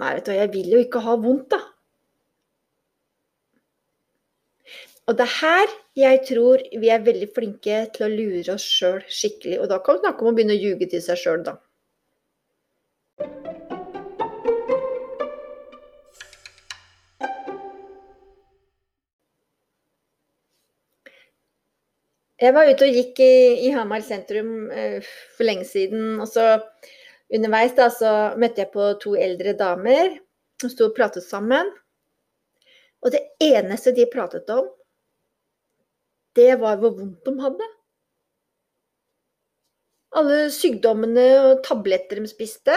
Nei, 0.00 0.14
vet 0.16 0.30
du, 0.30 0.32
jeg 0.32 0.50
vil 0.54 0.72
jo 0.72 0.80
ikke 0.80 1.02
ha 1.04 1.18
vondt, 1.20 1.52
da. 1.52 1.60
Og 5.10 5.18
det 5.18 5.26
er 5.26 5.36
her 5.42 5.74
jeg 6.00 6.20
tror 6.28 6.62
vi 6.82 6.90
er 6.92 7.02
veldig 7.04 7.28
flinke 7.36 7.82
til 7.94 8.06
å 8.06 8.12
lure 8.12 8.54
oss 8.54 8.64
sjøl 8.64 9.00
skikkelig. 9.08 9.58
Og 9.62 9.68
da 9.72 9.80
kan 9.84 9.98
vi 9.98 10.04
snakke 10.04 10.24
om 10.24 10.30
å 10.30 10.36
begynne 10.36 10.56
å 10.56 10.62
ljuge 10.62 10.88
til 10.92 11.02
seg 11.04 11.20
sjøl, 11.20 11.44
da. 11.46 11.58
Jeg 22.40 22.56
var 22.56 22.70
ute 22.70 22.86
og 22.86 22.96
gikk 22.96 23.20
i, 23.20 23.34
i 23.68 23.70
Hamar 23.74 24.00
sentrum 24.00 24.70
uh, 24.72 24.96
for 25.36 25.44
lenge 25.44 25.66
siden. 25.68 26.16
og 26.22 26.28
så 26.30 26.56
Underveis 27.30 27.76
da, 27.76 27.86
så 27.94 28.12
møtte 28.40 28.64
jeg 28.64 28.72
på 28.72 28.88
to 28.98 29.12
eldre 29.14 29.52
damer 29.54 30.16
som 30.58 30.72
sto 30.72 30.88
og 30.88 30.96
pratet 30.96 31.22
sammen. 31.22 31.68
Og 33.04 33.12
det 33.14 33.20
eneste 33.44 33.92
de 33.94 34.08
pratet 34.10 34.50
om, 34.50 34.66
det 36.38 36.54
var 36.60 36.78
hvor 36.80 36.94
vondt 36.98 37.26
de 37.26 37.34
hadde. 37.42 37.66
Alle 40.20 40.38
sykdommene 40.54 41.26
og 41.40 41.60
tabletter 41.66 42.20
de 42.20 42.30
spiste. 42.30 42.74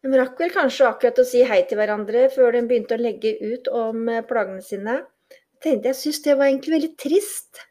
De 0.00 0.16
rakk 0.16 0.38
vel 0.40 0.52
kanskje 0.54 0.86
akkurat 0.88 1.18
å 1.20 1.26
si 1.28 1.42
hei 1.44 1.60
til 1.68 1.80
hverandre 1.80 2.28
før 2.32 2.54
de 2.56 2.62
begynte 2.68 2.96
å 2.96 3.02
legge 3.02 3.34
ut 3.42 3.68
om 3.76 4.06
plagene 4.30 4.62
sine. 4.64 5.00
Jeg 5.30 5.66
tenkte 5.66 5.90
jeg 5.90 6.00
syntes 6.00 6.22
det 6.24 6.36
var 6.40 6.48
egentlig 6.48 6.76
veldig 6.78 6.92
trist. 7.02 7.64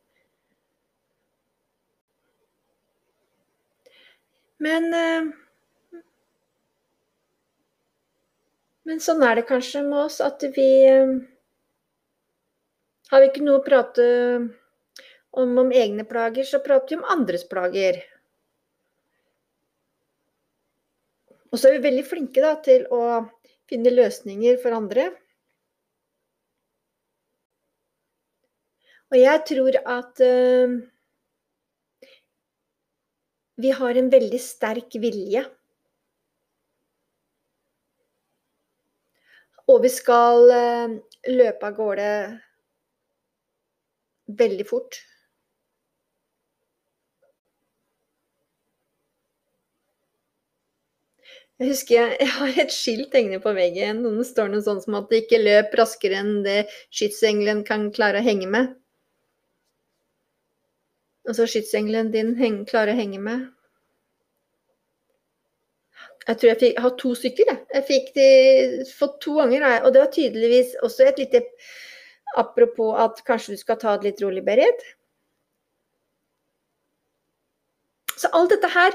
Men 4.60 4.92
eh, 4.94 5.32
Men 8.90 9.02
sånn 9.06 9.20
er 9.22 9.38
det 9.38 9.46
kanskje 9.46 9.84
med 9.86 10.00
oss 10.02 10.16
at 10.26 10.42
vi 10.56 10.64
eh, 10.90 11.10
Har 13.10 13.24
vi 13.24 13.30
ikke 13.32 13.42
noe 13.46 13.58
å 13.58 13.66
prate 13.66 14.04
om 15.32 15.58
om 15.62 15.72
egne 15.72 16.06
plager, 16.10 16.46
så 16.46 16.60
prater 16.62 16.96
vi 16.96 17.00
om 17.00 17.10
andres 17.14 17.46
plager. 17.50 17.98
Og 21.50 21.58
så 21.58 21.70
er 21.70 21.78
vi 21.78 21.88
veldig 21.88 22.06
flinke 22.06 22.42
da, 22.44 22.54
til 22.62 22.86
å 22.94 23.26
finne 23.70 23.94
løsninger 23.94 24.60
for 24.62 24.78
andre. 24.78 25.10
Og 29.10 29.18
jeg 29.18 29.42
tror 29.50 29.78
at 29.90 30.22
uh, 30.22 30.76
vi 33.58 33.72
har 33.80 33.98
en 33.98 34.12
veldig 34.14 34.42
sterk 34.42 35.00
vilje. 35.02 35.42
Og 39.70 39.82
vi 39.86 39.90
skal 39.94 40.46
uh, 40.54 40.94
løpe 41.30 41.72
av 41.72 41.82
gårde 41.82 42.12
veldig 44.38 44.66
fort. 44.70 45.00
Jeg 51.60 51.74
husker 51.74 51.96
jeg, 51.96 52.18
jeg 52.22 52.32
har 52.38 52.60
et 52.64 52.72
skilt 52.72 53.16
hengende 53.18 53.42
på 53.44 53.52
veggen. 53.58 54.04
Det 54.06 54.28
står 54.30 54.52
noe 54.52 54.64
sånn 54.64 54.80
som 54.80 54.96
at 55.02 55.10
det 55.12 55.26
ikke 55.26 55.42
løp 55.42 55.74
raskere 55.76 56.22
enn 56.22 56.38
det 56.46 56.62
skytsengelen 56.96 57.66
kan 57.68 57.90
klare 57.96 58.22
å 58.22 58.26
henge 58.26 58.48
med. 58.48 58.70
Altså 61.28 61.50
skytsengelen 61.52 62.14
din 62.14 62.32
heng, 62.40 62.62
klarer 62.70 62.96
å 62.96 63.00
henge 63.02 63.20
med. 63.22 63.50
Jeg 66.30 66.40
tror 66.40 66.50
jeg 66.52 66.60
fikk, 66.62 66.80
har 66.86 66.96
to 67.02 67.12
stykker. 67.18 67.52
Jeg, 67.52 67.62
jeg 67.76 67.86
fikk 67.90 68.10
de 68.16 68.30
fått 68.96 69.20
to 69.26 69.36
ganger. 69.42 69.68
Og 69.84 69.92
det 69.94 70.04
var 70.06 70.12
tydeligvis 70.16 70.76
også 70.86 71.10
et 71.10 71.20
lite 71.26 71.44
Apropos 72.38 72.94
at 73.02 73.22
kanskje 73.26 73.56
du 73.56 73.62
skal 73.62 73.80
ta 73.82 73.98
det 73.98 74.12
litt 74.12 74.22
rolig, 74.22 74.44
Berit. 74.46 74.84
Så 78.20 78.30
alt 78.36 78.52
dette 78.52 78.68
her 78.74 78.94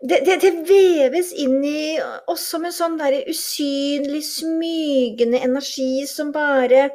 det, 0.00 0.22
det, 0.24 0.38
det, 0.40 0.52
veves 0.64 1.32
inn 1.36 1.58
i 1.66 1.98
oss 2.30 2.46
som 2.48 2.64
en 2.64 2.72
sånn 2.72 2.96
der 2.96 3.18
usynlig, 3.28 4.22
smygende 4.24 5.42
energi 5.44 6.06
som 6.08 6.30
bare 6.32 6.86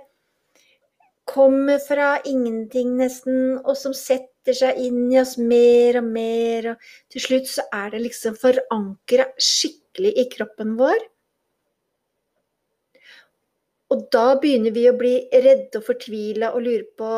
kommer 1.29 1.77
fra 1.81 2.15
ingenting, 2.25 2.95
nesten, 2.97 3.59
og 3.61 3.77
som 3.77 3.93
setter 3.97 4.57
seg 4.57 4.79
inn 4.87 5.03
i 5.13 5.19
oss 5.21 5.35
mer 5.37 5.99
og 6.01 6.09
mer. 6.15 6.71
Og 6.73 7.13
til 7.13 7.25
slutt 7.27 7.51
så 7.51 7.65
er 7.73 7.93
det 7.93 8.03
liksom 8.07 8.37
forankra 8.41 9.29
skikkelig 9.37 10.15
i 10.21 10.27
kroppen 10.33 10.73
vår. 10.81 10.97
Og 13.95 14.05
da 14.11 14.27
begynner 14.41 14.73
vi 14.75 14.85
å 14.89 14.95
bli 14.99 15.15
redde 15.31 15.79
og 15.79 15.85
fortvila 15.87 16.51
og 16.55 16.63
lure 16.65 16.87
på 16.99 17.09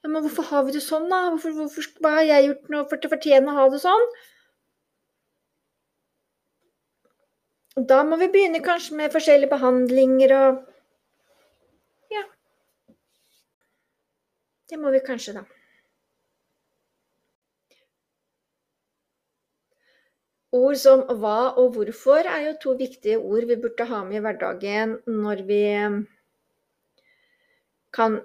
ja, 0.00 0.08
men 0.08 0.22
hvorfor 0.24 0.46
har 0.48 0.62
vi 0.66 0.74
det 0.76 0.82
sånn, 0.84 1.08
da? 1.12 1.24
Hvorfor, 1.32 1.56
hvorfor, 1.58 1.88
hva 2.00 2.12
har 2.18 2.26
jeg 2.28 2.44
gjort 2.46 2.68
nå 2.72 2.82
for 2.88 3.06
å 3.08 3.10
fortjene 3.12 3.52
å 3.52 3.56
ha 3.56 3.64
det 3.72 3.80
sånn? 3.82 4.06
Da 7.90 8.00
må 8.06 8.16
vi 8.20 8.28
begynne 8.32 8.60
kanskje 8.64 8.96
med 9.00 9.12
forskjellige 9.14 9.52
behandlinger 9.52 10.36
og 10.36 10.66
Ja. 12.14 12.22
Det 14.70 14.78
må 14.78 14.92
vi 14.94 15.02
kanskje, 15.10 15.34
da. 15.40 15.44
Ord 20.58 20.78
som 20.82 21.04
hva 21.22 21.36
og 21.62 21.76
hvorfor 21.76 22.26
er 22.26 22.46
jo 22.48 22.54
to 22.62 22.72
viktige 22.78 23.18
ord 23.18 23.44
vi 23.50 23.58
burde 23.66 23.86
ha 23.92 24.00
med 24.06 24.18
i 24.18 24.24
hverdagen 24.24 24.96
når 25.06 25.44
vi 25.50 25.62
kan 27.92 28.20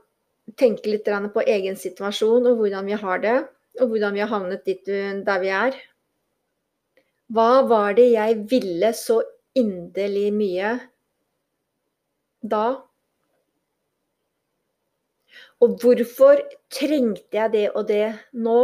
tenke 0.60 0.92
litt 0.92 1.08
på 1.34 1.44
egen 1.46 1.76
situasjon 1.76 2.48
og 2.48 2.58
hvordan 2.62 2.86
vi 2.86 2.98
har 3.02 3.22
det, 3.24 3.38
og 3.82 3.92
hvordan 3.92 4.14
vi 4.14 4.24
har 4.24 4.32
havnet 4.32 4.66
dit 4.66 4.86
der 4.86 5.40
vi 5.42 5.52
er. 5.52 5.78
Hva 7.34 7.66
var 7.66 7.96
det 7.98 8.12
jeg 8.12 8.44
ville 8.50 8.92
så 8.94 9.22
inderlig 9.58 10.30
mye 10.36 10.76
da? 12.46 12.66
Og 15.64 15.78
hvorfor 15.82 16.42
trengte 16.70 17.40
jeg 17.40 17.54
det 17.56 17.68
og 17.74 17.88
det 17.90 18.14
nå? 18.34 18.60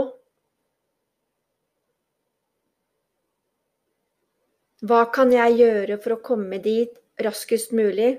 Hva 4.86 5.04
kan 5.14 5.34
jeg 5.34 5.58
gjøre 5.62 5.98
for 6.02 6.16
å 6.16 6.24
komme 6.26 6.58
dit 6.62 6.94
raskest 7.22 7.74
mulig? 7.78 8.16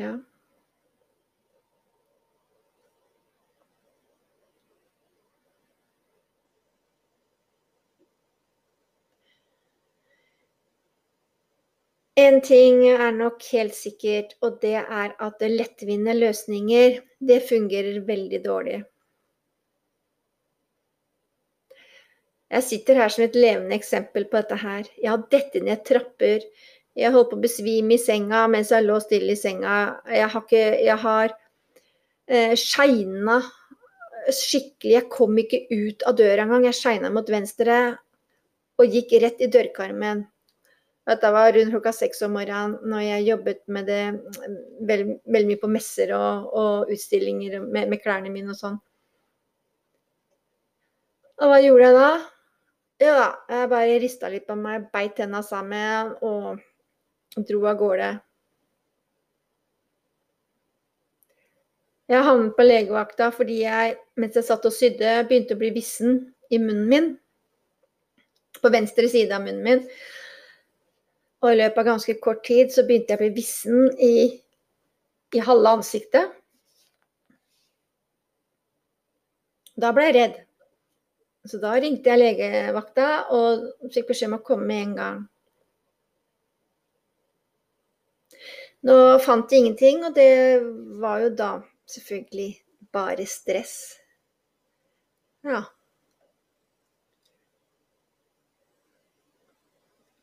Ja. 0.00 0.14
En 12.20 12.40
ting 12.44 12.82
er 12.88 13.12
nok 13.16 13.44
helt 13.52 13.74
sikkert, 13.76 14.32
og 14.44 14.58
det 14.62 14.74
er 14.80 15.12
at 15.26 15.44
lettvinte 15.44 16.14
løsninger 16.16 16.98
det 17.28 17.38
fungerer 17.48 18.00
veldig 18.08 18.40
dårlig. 18.44 18.80
Jeg 22.50 22.66
sitter 22.66 22.98
her 22.98 23.12
som 23.14 23.24
et 23.24 23.36
levende 23.38 23.76
eksempel 23.78 24.26
på 24.26 24.40
dette 24.40 24.58
her. 24.64 24.88
Jeg 24.98 25.12
har 25.12 25.26
dette 25.32 25.62
ned 25.62 25.84
trapper. 25.86 26.44
Jeg 26.98 27.14
holdt 27.14 27.30
på 27.30 27.38
å 27.38 27.44
besvime 27.44 27.94
i 27.94 28.02
senga 28.02 28.46
mens 28.50 28.72
jeg 28.74 28.86
lå 28.86 28.98
stille 29.02 29.36
i 29.36 29.38
senga. 29.38 29.76
Jeg 30.10 30.30
har, 30.32 30.42
ikke, 30.42 30.64
jeg 30.82 30.98
har 31.04 31.34
eh, 32.26 32.54
shina 32.58 33.38
skikkelig. 34.28 34.96
Jeg 34.96 35.08
kom 35.12 35.38
ikke 35.38 35.64
ut 35.70 36.04
av 36.08 36.18
døra 36.18 36.44
engang. 36.44 36.66
Jeg 36.68 36.78
shina 36.80 37.12
mot 37.14 37.30
venstre 37.30 37.80
og 38.80 38.94
gikk 38.96 39.16
rett 39.22 39.42
i 39.44 39.50
dørkarmen. 39.52 40.24
Dette 41.08 41.30
var 41.32 41.52
rundt 41.54 41.72
klokka 41.72 41.92
seks 41.96 42.20
om 42.26 42.34
morgenen 42.36 42.76
når 42.86 43.02
jeg 43.02 43.26
jobbet 43.30 43.60
med 43.72 43.88
det 43.88 44.02
veldig, 44.86 45.16
veldig 45.24 45.48
mye 45.48 45.60
på 45.62 45.70
messer 45.72 46.12
og, 46.14 46.50
og 46.54 46.92
utstillinger 46.92 47.56
med, 47.64 47.88
med, 47.90 47.98
klærne 48.02 48.30
mine 48.32 48.52
og 48.52 48.58
sånn. 48.58 48.76
Og 51.40 51.50
hva 51.50 51.58
gjorde 51.64 51.88
jeg 51.88 51.96
da? 51.96 52.10
Ja 53.00 53.12
da, 53.16 53.28
jeg 53.48 53.70
bare 53.72 54.00
rista 54.02 54.28
litt 54.28 54.44
på 54.46 54.58
meg, 54.60 54.90
beit 54.92 55.16
tenna 55.16 55.40
sammen 55.42 56.12
og 56.20 56.60
dro 57.36 57.64
av 57.70 57.78
gårde. 57.78 58.10
Jeg 62.10 62.26
havnet 62.26 62.56
på 62.58 62.66
legevakta 62.66 63.28
fordi 63.30 63.60
jeg, 63.62 63.94
mens 64.18 64.34
jeg 64.34 64.46
satt 64.48 64.64
og 64.66 64.74
sydde, 64.74 65.20
begynte 65.28 65.54
å 65.54 65.60
bli 65.60 65.70
vissen 65.76 66.16
i 66.50 66.58
munnen 66.58 66.88
min. 66.90 67.10
På 68.58 68.72
venstre 68.74 69.06
side 69.08 69.36
av 69.36 69.44
munnen 69.44 69.62
min. 69.62 69.84
Og 71.40 71.54
i 71.54 71.60
løpet 71.60 71.78
av 71.80 71.88
ganske 71.92 72.16
kort 72.20 72.42
tid 72.44 72.74
så 72.74 72.82
begynte 72.84 73.14
jeg 73.14 73.20
å 73.20 73.22
bli 73.22 73.30
vissen 73.38 73.86
i, 74.02 74.14
i 75.38 75.44
halve 75.46 75.76
ansiktet. 75.78 76.34
Da 79.80 79.94
ble 79.94 80.10
jeg 80.10 80.16
redd. 80.18 80.40
Så 81.48 81.62
da 81.62 81.72
ringte 81.80 82.10
jeg 82.10 82.20
legevakta 82.20 83.06
og 83.32 83.70
fikk 83.94 84.10
beskjed 84.10 84.32
om 84.32 84.40
å 84.40 84.44
komme 84.44 84.66
med 84.68 84.82
en 84.82 84.96
gang. 84.98 85.22
Nå 88.88 88.96
fant 89.20 89.48
de 89.50 89.58
ingenting, 89.60 90.04
og 90.08 90.14
det 90.16 90.62
var 91.02 91.20
jo 91.24 91.30
da 91.36 91.50
selvfølgelig 91.90 92.50
bare 92.94 93.26
stress. 93.28 93.74
Ja. 95.44 95.62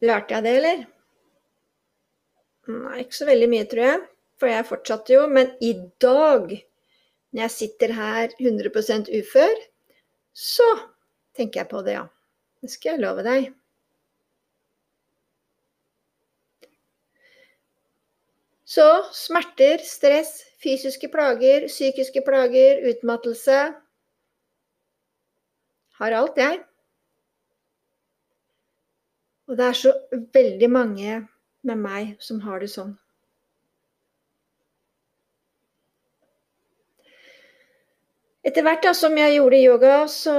Lærte 0.01 0.35
jeg 0.35 0.45
det, 0.45 0.55
eller? 0.59 0.85
Nei, 2.67 2.97
ikke 3.03 3.17
så 3.17 3.27
veldig 3.29 3.49
mye, 3.53 3.67
tror 3.69 3.83
jeg. 3.85 4.01
For 4.37 4.51
jeg 4.51 4.67
fortsatte 4.69 5.15
jo. 5.15 5.23
Men 5.33 5.53
i 5.63 5.71
dag, 6.01 6.51
når 7.33 7.43
jeg 7.45 7.55
sitter 7.55 7.93
her 7.97 8.35
100% 8.37 9.09
ufør, 9.21 9.63
så 10.33 10.67
tenker 11.37 11.63
jeg 11.63 11.71
på 11.73 11.81
det, 11.85 11.97
ja. 11.97 12.05
Det 12.61 12.73
skal 12.73 12.95
jeg 12.95 13.05
love 13.05 13.25
deg. 13.25 13.49
Så 18.67 18.85
smerter, 19.15 19.79
stress, 19.87 20.41
fysiske 20.59 21.07
plager, 21.07 21.69
psykiske 21.71 22.21
plager, 22.25 22.81
utmattelse 22.89 23.59
Har 25.97 26.13
alt, 26.13 26.35
jeg. 26.37 26.59
Og 29.47 29.57
det 29.57 29.65
er 29.65 29.77
så 29.79 29.93
veldig 30.35 30.69
mange 30.69 31.13
med 31.63 31.79
meg 31.79 32.11
som 32.21 32.41
har 32.43 32.59
det 32.61 32.69
sånn. 32.69 32.91
Etter 38.45 38.63
hvert 38.67 38.83
da, 38.83 38.93
som 38.95 39.15
jeg 39.17 39.39
gjorde 39.39 39.61
yoga, 39.63 39.95
så 40.11 40.35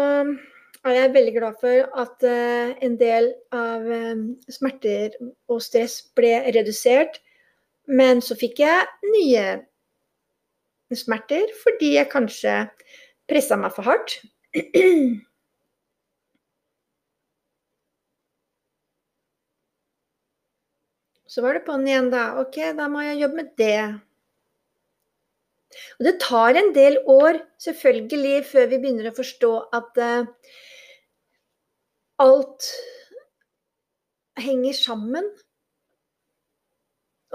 er 0.84 0.94
jeg 0.94 1.14
veldig 1.16 1.34
glad 1.34 1.56
for 1.64 1.88
at 2.04 2.28
uh, 2.28 2.76
en 2.84 2.94
del 3.00 3.32
av 3.52 3.88
um, 3.88 4.22
smerter 4.52 5.16
og 5.48 5.64
stress 5.64 5.98
ble 6.16 6.36
redusert. 6.54 7.18
Men 7.88 8.20
så 8.24 8.36
fikk 8.36 8.60
jeg 8.60 8.86
nye 9.14 9.44
smerter 10.96 11.50
fordi 11.62 11.94
jeg 11.96 12.10
kanskje 12.12 12.60
pressa 13.28 13.56
meg 13.60 13.72
for 13.76 13.88
hardt. 13.88 14.20
Så 21.28 21.44
var 21.44 21.58
det 21.58 21.66
på'n 21.66 21.84
igjen, 21.86 22.08
da. 22.12 22.22
Ok, 22.40 22.56
da 22.76 22.86
må 22.88 23.02
jeg 23.04 23.20
jobbe 23.20 23.36
med 23.42 23.50
det. 23.60 23.80
Og 25.98 26.06
det 26.06 26.14
tar 26.24 26.56
en 26.56 26.70
del 26.74 26.96
år, 27.04 27.42
selvfølgelig, 27.60 28.38
før 28.48 28.70
vi 28.70 28.78
begynner 28.80 29.10
å 29.10 29.16
forstå 29.18 29.50
at 29.76 30.00
uh, 30.00 30.54
alt 32.24 32.70
henger 34.40 34.78
sammen. 34.78 35.28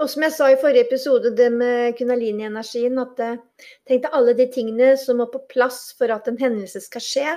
Og 0.02 0.10
som 0.10 0.24
jeg 0.26 0.34
sa 0.34 0.48
i 0.50 0.58
forrige 0.58 0.88
episode, 0.88 1.30
det 1.38 1.52
med 1.54 1.94
kunalini-energien, 1.98 2.98
at 2.98 3.20
jeg 3.22 3.36
tenk 3.86 4.02
deg 4.02 4.16
alle 4.18 4.34
de 4.34 4.46
tingene 4.50 4.94
som 4.98 5.20
må 5.20 5.28
på 5.30 5.44
plass 5.52 5.92
for 5.98 6.10
at 6.10 6.26
en 6.30 6.38
hendelse 6.40 6.82
skal 6.82 7.04
skje. 7.04 7.34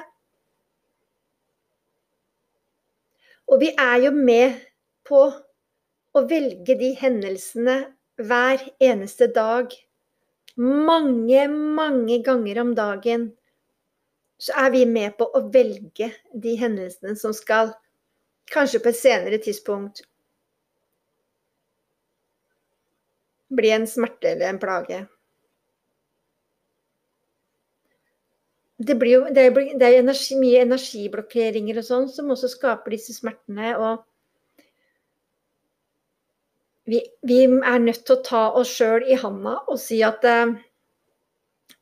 Og 3.48 3.62
vi 3.62 3.70
er 3.78 4.08
jo 4.08 4.12
med 4.16 4.58
på 5.08 5.22
å 6.18 6.24
velge 6.28 6.76
de 6.82 6.92
hendelsene 6.98 7.78
hver 8.18 8.66
eneste 8.82 9.30
dag. 9.32 9.72
Mange, 10.58 11.46
mange 11.54 12.18
ganger 12.26 12.64
om 12.64 12.74
dagen 12.76 13.30
så 14.42 14.54
er 14.66 14.74
vi 14.74 14.84
med 14.90 15.14
på 15.18 15.30
å 15.30 15.46
velge 15.54 16.10
de 16.34 16.58
hendelsene 16.58 17.14
som 17.18 17.34
skal, 17.38 17.72
kanskje 18.50 18.82
på 18.82 18.90
et 18.90 18.98
senere 18.98 19.38
tidspunkt, 19.42 20.04
bli 23.50 23.72
en 23.72 23.88
smerte 23.88 24.34
eller 24.34 24.50
en 24.50 24.60
plage. 24.60 25.06
Det, 28.78 28.94
jo, 29.10 29.24
det 29.34 29.42
er, 29.48 29.56
det 29.80 29.88
er 29.88 30.00
energi, 30.04 30.36
mye 30.38 30.62
energiblokkeringer 30.68 31.80
og 31.82 31.86
sånn 31.88 32.06
som 32.14 32.30
også 32.34 32.52
skaper 32.52 32.94
disse 32.94 33.16
smertene. 33.16 33.74
og 33.78 34.06
vi, 36.88 37.02
vi 37.26 37.42
er 37.44 37.82
nødt 37.84 38.06
til 38.06 38.16
å 38.16 38.24
ta 38.24 38.44
oss 38.56 38.72
sjøl 38.78 39.04
i 39.10 39.18
handa 39.20 39.58
og 39.68 39.80
si 39.82 39.98
at 40.06 40.24
uh, 40.24 40.54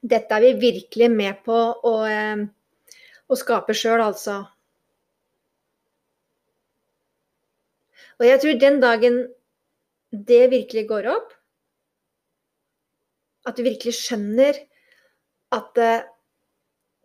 dette 0.01 0.38
er 0.38 0.45
vi 0.47 0.71
virkelig 0.71 1.12
med 1.13 1.43
på 1.45 1.58
å, 1.75 1.93
uh, 2.10 2.45
å 3.28 3.38
skape 3.38 3.75
sjøl, 3.78 4.01
altså. 4.01 4.39
Og 8.17 8.25
jeg 8.25 8.41
tror 8.41 8.60
den 8.63 8.80
dagen 8.80 9.19
det 10.10 10.45
virkelig 10.56 10.88
går 10.89 11.12
opp, 11.12 11.35
at 13.45 13.58
du 13.58 13.65
virkelig 13.65 13.95
skjønner 13.99 14.58
at 15.55 15.81
eh, 15.81 16.08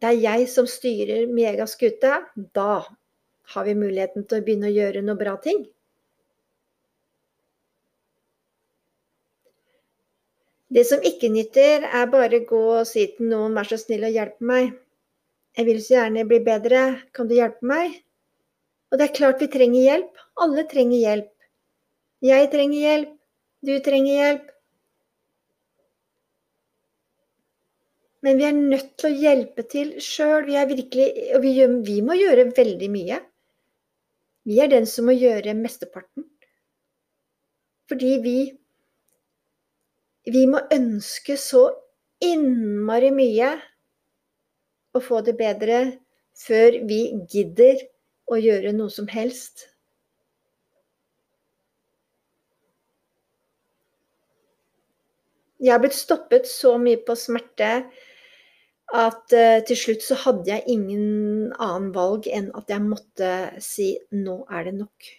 det 0.00 0.08
er 0.08 0.22
jeg 0.24 0.48
som 0.48 0.68
styrer 0.68 1.28
min 1.28 1.60
da 2.56 2.70
har 3.52 3.64
vi 3.66 3.74
muligheten 3.74 4.24
til 4.24 4.40
å 4.40 4.44
begynne 4.46 4.70
å 4.70 4.74
gjøre 4.74 5.02
noen 5.04 5.18
bra 5.20 5.34
ting. 5.44 5.66
Det 10.70 10.84
som 10.86 11.02
ikke 11.02 11.32
nytter, 11.34 11.82
er 11.82 12.06
bare 12.12 12.44
gå 12.46 12.60
og 12.78 12.86
si 12.86 13.08
til 13.16 13.26
noen 13.32 13.56
'vær 13.58 13.66
så 13.72 13.78
snill 13.80 14.06
og 14.06 14.14
hjelpe 14.14 14.46
meg'. 14.52 14.76
Jeg 15.58 15.66
vil 15.66 15.80
så 15.82 15.94
gjerne 15.96 16.28
bli 16.30 16.38
bedre, 16.46 16.82
kan 17.12 17.26
du 17.26 17.34
hjelpe 17.34 17.66
meg? 17.66 17.96
Og 18.90 18.98
det 18.98 19.08
er 19.08 19.16
klart 19.18 19.42
vi 19.42 19.48
trenger 19.50 19.82
hjelp. 19.82 20.12
Alle 20.38 20.64
trenger 20.70 20.98
hjelp. 20.98 21.32
Jeg 22.22 22.50
trenger 22.52 22.80
hjelp. 22.86 23.12
Du 23.66 23.72
trenger 23.80 24.14
hjelp. 24.14 24.46
Men 28.20 28.36
vi 28.36 28.44
er 28.44 28.56
nødt 28.56 28.96
til 29.00 29.08
å 29.08 29.20
hjelpe 29.24 29.64
til 29.70 29.94
sjøl. 30.04 30.50
Vi, 30.50 30.84
vi, 31.40 31.52
vi 31.86 32.00
må 32.04 32.16
gjøre 32.18 32.50
veldig 32.56 32.90
mye. 32.92 33.20
Vi 34.48 34.60
er 34.60 34.72
den 34.72 34.88
som 34.88 35.08
må 35.08 35.16
gjøre 35.16 35.56
mesteparten. 35.56 36.26
Fordi 37.88 38.16
vi 38.24 38.38
vi 40.28 40.44
må 40.46 40.60
ønske 40.72 41.36
så 41.40 41.62
innmari 42.20 43.08
mye 43.14 43.54
å 44.92 45.00
få 45.00 45.22
det 45.24 45.32
bedre 45.38 45.78
før 46.36 46.76
vi 46.90 47.00
gidder 47.32 47.80
å 48.30 48.36
gjøre 48.36 48.74
noe 48.76 48.92
som 48.92 49.08
helst. 49.08 49.64
Jeg 55.60 55.72
har 55.74 55.80
blitt 55.80 55.96
stoppet 55.96 56.48
så 56.48 56.76
mye 56.80 57.00
på 57.04 57.16
smerte 57.16 57.72
at 58.96 59.34
uh, 59.36 59.60
til 59.66 59.78
slutt 59.78 60.04
så 60.04 60.16
hadde 60.24 60.50
jeg 60.50 60.66
ingen 60.66 61.52
annen 61.62 61.90
valg 61.94 62.26
enn 62.26 62.50
at 62.58 62.70
jeg 62.72 62.82
måtte 62.82 63.30
si 63.62 63.92
nå 64.10 64.42
er 64.50 64.66
det 64.66 64.74
nok. 64.80 65.10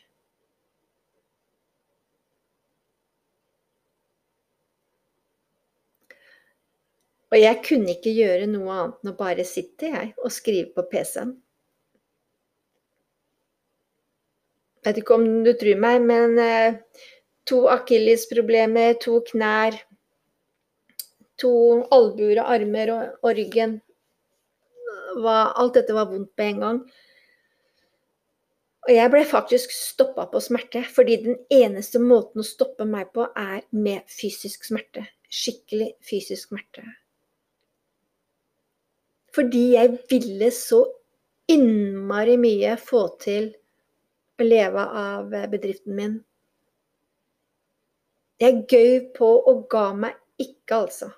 Og 7.32 7.40
jeg 7.40 7.62
kunne 7.64 7.94
ikke 7.94 8.12
gjøre 8.12 8.50
noe 8.52 8.74
annet 8.76 9.06
enn 9.06 9.14
å 9.14 9.20
bare 9.20 9.48
sitte 9.48 9.88
jeg 9.94 10.12
og 10.20 10.34
skrive 10.36 10.74
på 10.76 10.84
PC-en. 10.92 11.32
Vet 14.84 14.98
ikke 15.00 15.16
om 15.16 15.28
du 15.46 15.54
tror 15.56 15.80
meg, 15.80 16.02
men 16.10 16.36
uh, 16.42 17.08
to 17.48 17.64
akillesproblemer, 17.72 18.98
to 19.00 19.22
knær, 19.30 19.78
to 21.42 21.54
albuer 21.94 22.42
og 22.44 22.52
armer 22.56 22.94
og, 22.94 23.16
og 23.24 23.38
ryggen 23.38 23.80
var, 25.22 25.52
Alt 25.60 25.80
dette 25.80 25.96
var 25.96 26.10
vondt 26.12 26.32
på 26.38 26.46
en 26.48 26.62
gang. 26.62 26.82
Og 28.88 28.94
jeg 28.96 29.12
ble 29.14 29.22
faktisk 29.30 29.74
stoppa 29.76 30.26
på 30.32 30.42
smerte, 30.42 30.82
fordi 30.90 31.20
den 31.26 31.38
eneste 31.54 32.02
måten 32.02 32.42
å 32.42 32.48
stoppe 32.48 32.88
meg 32.90 33.12
på, 33.14 33.28
er 33.38 33.62
med 33.76 34.08
fysisk 34.10 34.66
smerte. 34.66 35.06
Skikkelig 35.32 35.92
fysisk 36.06 36.50
smerte. 36.50 36.84
Fordi 39.36 39.68
jeg 39.76 40.00
ville 40.10 40.50
så 40.52 40.82
innmari 41.52 42.36
mye 42.42 42.74
få 42.82 43.06
til 43.22 43.52
å 44.42 44.48
leve 44.48 44.84
av 45.04 45.30
bedriften 45.54 45.96
min. 45.96 46.20
Jeg 48.42 48.64
gøy 48.66 48.94
på 49.14 49.30
og 49.52 49.68
ga 49.70 49.92
meg 49.94 50.18
ikke, 50.42 50.82
altså. 50.82 51.12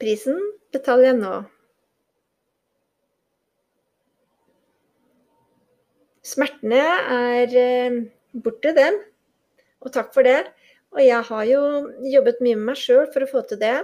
Prisen 0.00 0.38
betaler 0.72 1.10
jeg 1.10 1.18
nå. 1.18 1.34
Smertene 6.30 6.80
er 7.16 7.54
eh, 7.58 8.00
borte, 8.32 8.72
dem. 8.76 8.96
Og 9.84 9.92
takk 9.92 10.12
for 10.14 10.24
det. 10.24 10.44
Og 10.94 11.02
jeg 11.04 11.26
har 11.28 11.46
jo 11.48 11.62
jobbet 12.12 12.42
mye 12.44 12.58
med 12.58 12.70
meg 12.72 12.80
sjøl 12.80 13.06
for 13.12 13.24
å 13.24 13.30
få 13.30 13.44
til 13.50 13.60
det. 13.60 13.76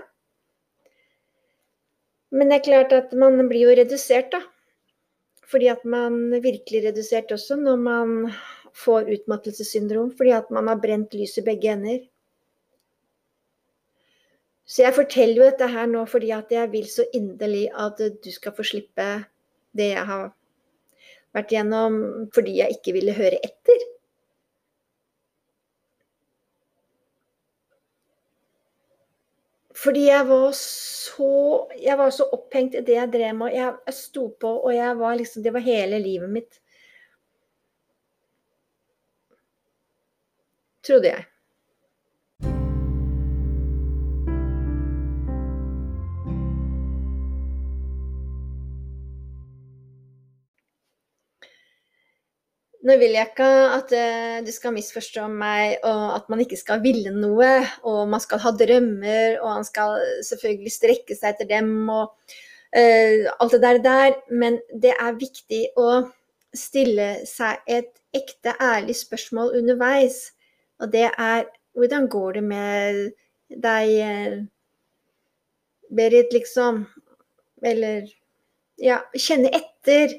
Men 2.35 2.50
det 2.50 2.59
er 2.59 2.66
klart 2.66 2.92
at 2.96 3.14
man 3.16 3.38
blir 3.50 3.68
jo 3.68 3.76
redusert, 3.79 4.33
da. 4.35 4.42
Fordi 5.46 5.70
at 5.70 5.85
man 5.87 6.35
virkelig 6.42 6.83
redusert 6.88 7.31
også 7.35 7.59
når 7.61 7.83
man 7.83 8.14
får 8.76 9.12
utmattelsessyndrom. 9.14 10.11
Fordi 10.18 10.35
at 10.38 10.50
man 10.55 10.72
har 10.72 10.81
brent 10.83 11.14
lys 11.14 11.37
i 11.38 11.46
begge 11.46 11.72
ender. 11.76 12.00
Så 14.66 14.83
jeg 14.83 14.96
forteller 14.96 15.38
jo 15.38 15.46
dette 15.46 15.68
her 15.70 15.87
nå 15.90 16.02
fordi 16.11 16.33
at 16.35 16.50
jeg 16.50 16.72
vil 16.72 16.87
så 16.90 17.07
inderlig 17.14 17.68
at 17.70 18.00
du 18.02 18.31
skal 18.35 18.55
få 18.57 18.66
slippe 18.66 19.07
det 19.79 19.92
jeg 19.92 20.07
har 20.09 20.33
vært 21.37 21.52
gjennom 21.55 22.00
fordi 22.35 22.59
jeg 22.59 22.79
ikke 22.79 22.96
ville 22.96 23.14
høre 23.14 23.38
etter. 23.46 23.85
Fordi 29.76 30.07
jeg 30.09 30.29
var 30.29 30.50
så 30.57 31.31
Jeg 31.83 31.98
var 31.98 32.11
så 32.11 32.26
opphengt 32.33 32.74
i 32.74 32.81
det 32.83 32.96
jeg 32.96 33.12
drev 33.12 33.35
med. 33.37 33.55
Jeg, 33.55 33.74
jeg 33.87 33.94
sto 33.94 34.29
på, 34.40 34.50
og 34.66 34.74
jeg 34.74 34.98
var 34.98 35.14
liksom 35.14 35.42
Det 35.42 35.52
var 35.52 35.61
hele 35.61 35.98
livet 36.02 36.31
mitt. 36.31 36.61
Trodde 40.87 41.09
jeg. 41.09 41.24
Nå 52.87 52.94
vil 53.01 53.16
jeg 53.16 53.33
ikke 53.33 53.46
at 53.75 53.92
uh, 53.99 54.35
du 54.46 54.53
skal 54.55 54.75
misforstå 54.77 55.25
meg, 55.33 55.81
og 55.83 56.03
at 56.20 56.29
man 56.31 56.42
ikke 56.44 56.59
skal 56.61 56.83
ville 56.85 57.11
noe. 57.11 57.49
Og 57.83 58.05
man 58.12 58.22
skal 58.22 58.42
ha 58.44 58.53
drømmer, 58.55 59.40
og 59.40 59.49
man 59.59 59.66
skal 59.66 59.99
selvfølgelig 60.29 60.75
strekke 60.75 61.16
seg 61.18 61.35
etter 61.35 61.51
dem 61.51 61.72
og 61.90 62.12
uh, 62.14 63.27
alt 63.40 63.57
det 63.57 63.62
der, 63.64 63.81
der. 63.83 64.18
Men 64.31 64.61
det 64.70 64.94
er 64.94 65.18
viktig 65.18 65.64
å 65.83 66.05
stille 66.57 67.09
seg 67.27 67.59
et 67.66 67.90
ekte, 68.14 68.55
ærlig 68.62 68.94
spørsmål 69.01 69.57
underveis. 69.59 70.20
Og 70.79 70.92
det 70.94 71.09
er 71.11 71.49
hvordan 71.77 72.07
går 72.12 72.38
det 72.38 72.44
med 72.53 73.01
deg, 73.66 73.96
uh, 73.99 74.38
Berit, 75.96 76.31
liksom? 76.35 76.85
Eller 77.66 78.07
ja, 78.79 79.01
kjenne 79.18 79.51
etter. 79.55 80.14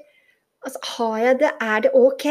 Altså, 0.66 0.80
har 0.98 1.18
jeg 1.24 1.40
det? 1.40 1.52
Er 1.62 1.84
det 1.86 1.92
ok? 1.94 2.26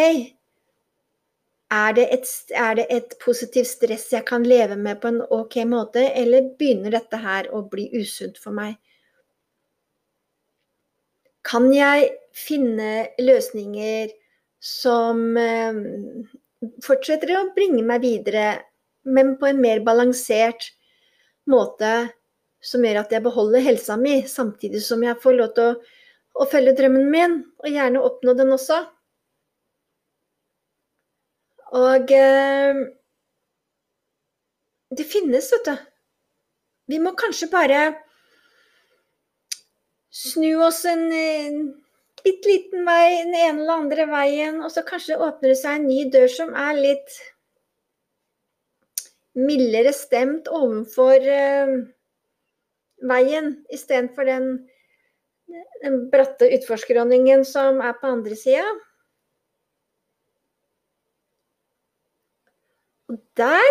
Er 1.76 1.92
det, 1.92 2.06
et, 2.14 2.26
er 2.54 2.74
det, 2.78 2.86
et, 2.90 3.14
positivt 3.24 3.66
stress 3.66 4.12
jeg 4.12 4.24
kan 4.26 4.44
leve 4.46 4.76
med 4.78 5.00
på 5.02 5.10
en 5.10 5.22
ok 5.34 5.56
måte, 5.66 6.04
eller 6.14 6.52
begynner 6.58 6.94
dette 6.94 7.18
her 7.18 7.48
å 7.50 7.64
bli 7.66 7.88
usunt 7.98 8.38
for 8.38 8.54
meg? 8.54 8.76
Kan 11.46 11.72
jeg 11.74 12.12
finne 12.34 13.08
løsninger 13.18 14.14
som 14.62 15.36
eh, 15.38 15.82
fortsetter 16.86 17.34
å 17.34 17.48
bringe 17.56 17.82
meg 17.86 18.04
videre, 18.06 18.46
men 19.06 19.34
på 19.38 19.50
en 19.50 19.60
mer 19.62 19.82
balansert 19.86 20.70
måte, 21.50 22.10
som 22.62 22.82
gjør 22.82 23.02
at 23.02 23.12
jeg 23.14 23.22
beholder 23.26 23.62
helsa 23.62 23.98
mi, 23.98 24.20
samtidig 24.26 24.82
som 24.82 25.02
jeg 25.06 25.18
får 25.22 25.38
lov 25.38 25.52
til 25.54 25.70
å 25.70 25.95
og 26.36 26.50
følge 26.52 26.74
drømmen 26.76 27.10
min, 27.10 27.36
og 27.64 27.72
gjerne 27.72 28.02
oppnå 28.04 28.34
den 28.36 28.52
også. 28.56 28.82
Og 31.76 32.12
eh, 32.14 32.82
det 34.96 35.06
finnes, 35.08 35.48
vet 35.52 35.70
du. 35.70 35.86
Vi 36.92 37.00
må 37.02 37.16
kanskje 37.18 37.48
bare 37.50 37.80
snu 40.14 40.62
oss 40.64 40.84
en, 40.88 41.08
en 41.12 41.56
bitte 42.22 42.48
liten 42.48 42.86
vei 42.86 43.22
den 43.24 43.34
ene 43.34 43.64
eller 43.64 43.80
andre 43.80 44.06
veien, 44.10 44.60
og 44.62 44.70
så 44.72 44.84
kanskje 44.86 45.18
åpner 45.18 45.52
det 45.52 45.58
seg 45.60 45.80
en 45.80 45.88
ny 45.90 46.04
dør 46.12 46.30
som 46.32 46.54
er 46.54 46.78
litt 46.78 47.18
mildere 49.36 49.92
stemt 49.92 50.48
overfor 50.48 51.26
eh, 51.28 51.74
veien, 53.04 53.52
istedenfor 53.74 54.30
den 54.30 54.48
den 55.82 55.98
bratte 56.10 56.48
utforskråningen 56.56 57.44
som 57.46 57.80
er 57.84 57.94
på 58.00 58.10
andre 58.10 58.38
sida. 58.38 58.66
Og 63.12 63.20
der 63.38 63.68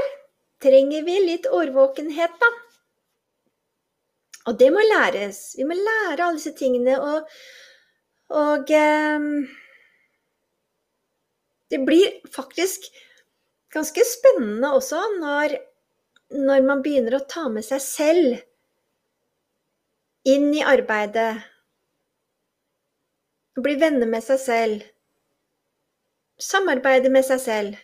trenger 0.63 1.03
vi 1.07 1.17
litt 1.25 1.49
årvåkenhet, 1.51 2.37
da. 2.39 2.51
Og 4.45 4.57
det 4.59 4.69
må 4.71 4.81
læres. 4.85 5.55
Vi 5.57 5.65
må 5.67 5.75
lære 5.75 6.21
alle 6.21 6.37
disse 6.37 6.53
tingene. 6.55 6.95
Og, 7.01 7.31
og 8.37 8.71
eh, 8.71 9.25
det 11.73 11.81
blir 11.87 12.19
faktisk 12.31 12.85
ganske 13.75 14.05
spennende 14.07 14.69
også 14.77 15.01
når, 15.17 15.57
når 16.37 16.67
man 16.67 16.83
begynner 16.85 17.17
å 17.17 17.25
ta 17.27 17.49
med 17.51 17.65
seg 17.67 17.81
selv 17.83 18.37
inn 20.29 20.53
i 20.55 20.63
arbeidet 20.65 21.33
bli 23.63 23.77
venner 23.79 24.09
med 24.09 24.23
seg 24.25 24.39
selv. 24.41 24.83
Samarbeide 26.41 27.11
med 27.13 27.23
seg 27.23 27.39
selv. 27.39 27.77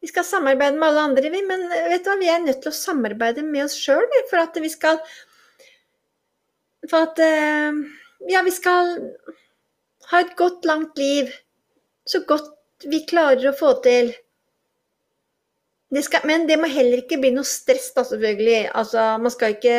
Vi 0.00 0.08
skal 0.08 0.24
samarbeide 0.28 0.76
med 0.76 0.88
alle 0.88 1.02
andre, 1.08 1.30
vi, 1.32 1.40
men 1.44 1.62
vet 1.68 2.04
du 2.04 2.10
hva? 2.10 2.16
vi 2.20 2.28
er 2.28 2.42
nødt 2.44 2.62
til 2.64 2.72
å 2.72 2.76
samarbeide 2.76 3.44
med 3.44 3.64
oss 3.64 3.76
sjøl 3.80 4.04
for 4.30 4.40
at 4.40 4.56
vi 4.60 4.68
skal 4.72 4.98
For 6.90 7.06
at 7.06 7.20
eh, 7.24 7.78
ja, 8.28 8.42
vi 8.44 8.52
skal 8.52 8.98
ha 10.10 10.20
et 10.20 10.34
godt, 10.36 10.66
langt 10.68 10.98
liv. 11.00 11.30
Så 12.04 12.20
godt 12.28 12.84
vi 12.84 13.00
klarer 13.08 13.48
å 13.48 13.56
få 13.56 13.72
til. 13.84 14.12
Det 15.94 16.02
skal, 16.04 16.24
men 16.28 16.44
det 16.48 16.58
må 16.60 16.68
heller 16.68 17.00
ikke 17.00 17.20
bli 17.22 17.30
noe 17.32 17.48
stress, 17.48 17.88
da, 17.96 18.04
selvfølgelig. 18.04 18.70
Altså, 18.76 19.06
man 19.22 19.32
skal 19.32 19.54
ikke 19.54 19.78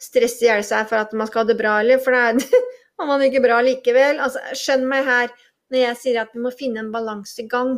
stresse 0.00 0.44
i 0.44 0.48
hjel 0.48 0.64
seg 0.64 0.88
for 0.88 1.02
at 1.02 1.12
man 1.16 1.28
skal 1.28 1.42
ha 1.44 1.50
det 1.50 1.58
bra, 1.58 1.76
eller 1.82 2.00
for 2.00 2.16
det 2.16 2.46
er 2.46 2.72
var 2.96 3.08
man 3.10 3.24
ikke 3.26 3.44
bra 3.44 3.60
likevel. 3.64 4.20
Altså, 4.22 4.42
skjønn 4.56 4.86
meg 4.88 5.04
her 5.06 5.32
når 5.72 5.82
jeg 5.82 6.00
sier 6.00 6.20
at 6.22 6.34
vi 6.34 6.42
må 6.44 6.52
finne 6.54 6.82
en 6.82 6.92
balansegang. 6.94 7.76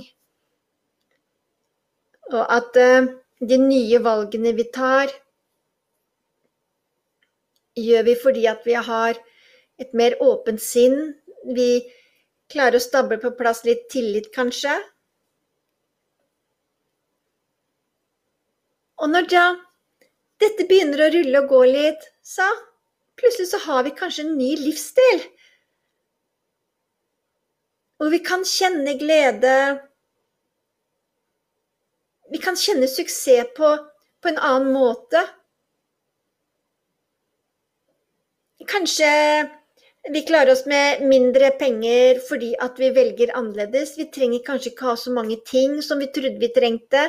Og 2.28 2.42
at 2.44 2.76
uh, 2.76 3.08
de 3.40 3.58
nye 3.62 4.02
valgene 4.04 4.52
vi 4.56 4.68
tar, 4.74 5.12
gjør 7.78 8.04
vi 8.08 8.14
fordi 8.18 8.44
at 8.50 8.66
vi 8.66 8.74
har 8.74 9.18
et 9.78 9.94
mer 9.96 10.18
åpent 10.24 10.60
sinn. 10.62 10.98
Vi 11.54 11.70
klarer 12.52 12.78
å 12.78 12.82
stable 12.82 13.20
på 13.22 13.32
plass 13.38 13.62
litt 13.68 13.86
tillit, 13.92 14.32
kanskje. 14.34 14.74
Og 18.98 19.12
når 19.12 19.28
da 19.30 19.44
dette 20.42 20.66
begynner 20.66 21.04
å 21.04 21.12
rulle 21.14 21.42
og 21.42 21.52
gå 21.52 21.60
litt, 21.70 22.02
så 22.22 22.46
Plutselig 23.18 23.48
så 23.50 23.58
har 23.66 23.84
vi 23.86 23.96
kanskje 23.98 24.24
en 24.26 24.38
ny 24.38 24.52
livsstil. 24.60 25.24
Og 27.98 28.12
vi 28.14 28.22
kan 28.22 28.44
kjenne 28.46 28.94
glede 29.00 29.54
vi 32.30 32.38
kan 32.38 32.56
kjenne 32.56 32.88
suksess 32.88 33.54
på, 33.56 33.68
på 34.22 34.28
en 34.28 34.38
annen 34.38 34.72
måte. 34.72 35.22
Kanskje 38.68 39.08
vi 40.12 40.22
klarer 40.28 40.52
oss 40.52 40.66
med 40.68 41.00
mindre 41.08 41.50
penger 41.60 42.20
fordi 42.28 42.50
at 42.60 42.76
vi 42.80 42.90
velger 42.96 43.32
annerledes. 43.36 43.94
Vi 43.96 44.10
trenger 44.12 44.44
kanskje 44.44 44.74
ikke 44.74 44.90
ha 44.90 44.96
så 45.00 45.12
mange 45.14 45.38
ting 45.48 45.80
som 45.84 46.00
vi 46.02 46.10
trodde 46.12 46.40
vi 46.42 46.52
trengte. 46.52 47.08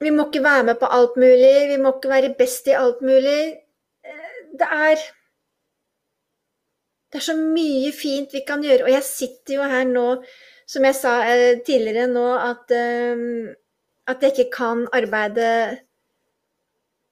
Vi 0.00 0.10
må 0.10 0.26
ikke 0.28 0.44
være 0.44 0.64
med 0.70 0.78
på 0.80 0.88
alt 0.96 1.16
mulig, 1.20 1.56
vi 1.68 1.76
må 1.80 1.92
ikke 1.92 2.12
være 2.12 2.34
best 2.38 2.68
i 2.70 2.76
alt 2.76 3.02
mulig. 3.04 3.40
Det 4.60 4.68
er 4.68 4.96
Det 7.12 7.18
er 7.18 7.26
så 7.26 7.34
mye 7.34 7.90
fint 7.92 8.32
vi 8.32 8.44
kan 8.46 8.62
gjøre. 8.62 8.84
Og 8.84 8.90
jeg 8.90 9.02
sitter 9.02 9.54
jo 9.54 9.62
her 9.66 9.84
nå, 9.84 10.22
som 10.66 10.84
jeg 10.86 10.94
sa 10.94 11.14
eh, 11.26 11.58
tidligere 11.66 12.06
nå, 12.06 12.26
at, 12.38 12.70
eh, 12.70 13.54
at 14.06 14.22
jeg 14.22 14.30
ikke 14.36 14.50
kan 14.56 14.84
arbeide 14.94 15.80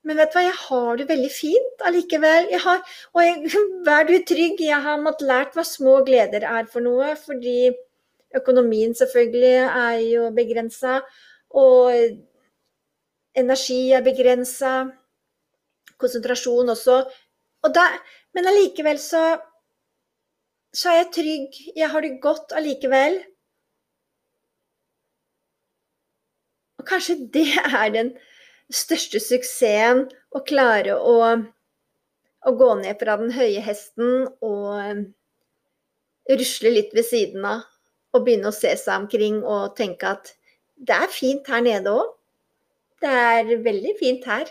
men 0.08 0.16
vet 0.16 0.30
du 0.32 0.38
hva, 0.38 0.44
jeg 0.46 0.56
har 0.62 0.98
det 0.98 1.06
veldig 1.08 1.30
fint 1.34 1.82
allikevel. 1.84 2.46
Jeg 2.54 2.62
har, 2.64 2.78
og 3.12 3.24
jeg, 3.24 3.50
vær 3.88 4.06
du 4.08 4.14
trygg, 4.30 4.62
jeg 4.64 4.80
har 4.86 5.02
måttet 5.02 5.28
lært 5.28 5.58
hva 5.58 5.64
små 5.66 5.98
gleder 6.06 6.46
er 6.48 6.68
for 6.72 6.84
noe. 6.84 7.10
Fordi 7.26 7.72
økonomien 8.38 8.94
selvfølgelig 8.96 9.56
er 9.66 9.98
jo 10.06 10.30
begrensa, 10.36 11.00
og 11.50 11.92
energi 13.40 13.90
er 13.96 14.04
begrensa. 14.06 14.72
Konsentrasjon 15.98 16.70
også. 16.74 17.00
Da, 17.74 17.86
men 18.36 18.46
allikevel 18.46 19.00
så, 19.02 19.22
så 20.74 20.92
er 20.92 21.00
jeg 21.02 21.12
trygg. 21.16 21.60
Jeg 21.76 21.90
har 21.92 22.04
det 22.04 22.20
godt 22.22 22.54
allikevel. 22.56 23.18
Og 26.78 26.86
kanskje 26.86 27.18
det 27.34 27.48
er 27.58 27.94
den 27.94 28.12
største 28.72 29.20
suksessen 29.22 30.04
å 30.34 30.42
klare 30.46 30.94
å, 30.96 31.16
å, 32.44 32.52
gå 32.60 32.68
ned 32.82 33.00
fra 33.00 33.16
den 33.20 33.32
høye 33.34 33.62
hesten 33.64 34.28
og 34.44 35.08
rusle 36.28 36.74
litt 36.74 36.94
ved 36.96 37.08
siden 37.08 37.48
av. 37.48 37.64
Og 38.16 38.24
begynne 38.24 38.48
å 38.52 38.56
se 38.56 38.70
seg 38.80 39.02
omkring 39.02 39.42
og 39.44 39.74
tenke 39.76 40.14
at 40.14 40.30
det 40.78 40.94
er 40.96 41.10
fint 41.12 41.48
her 41.50 41.64
nede 41.64 41.92
òg. 41.92 42.14
Det 43.02 43.10
er 43.10 43.62
veldig 43.62 43.94
fint 44.00 44.24
her. 44.26 44.48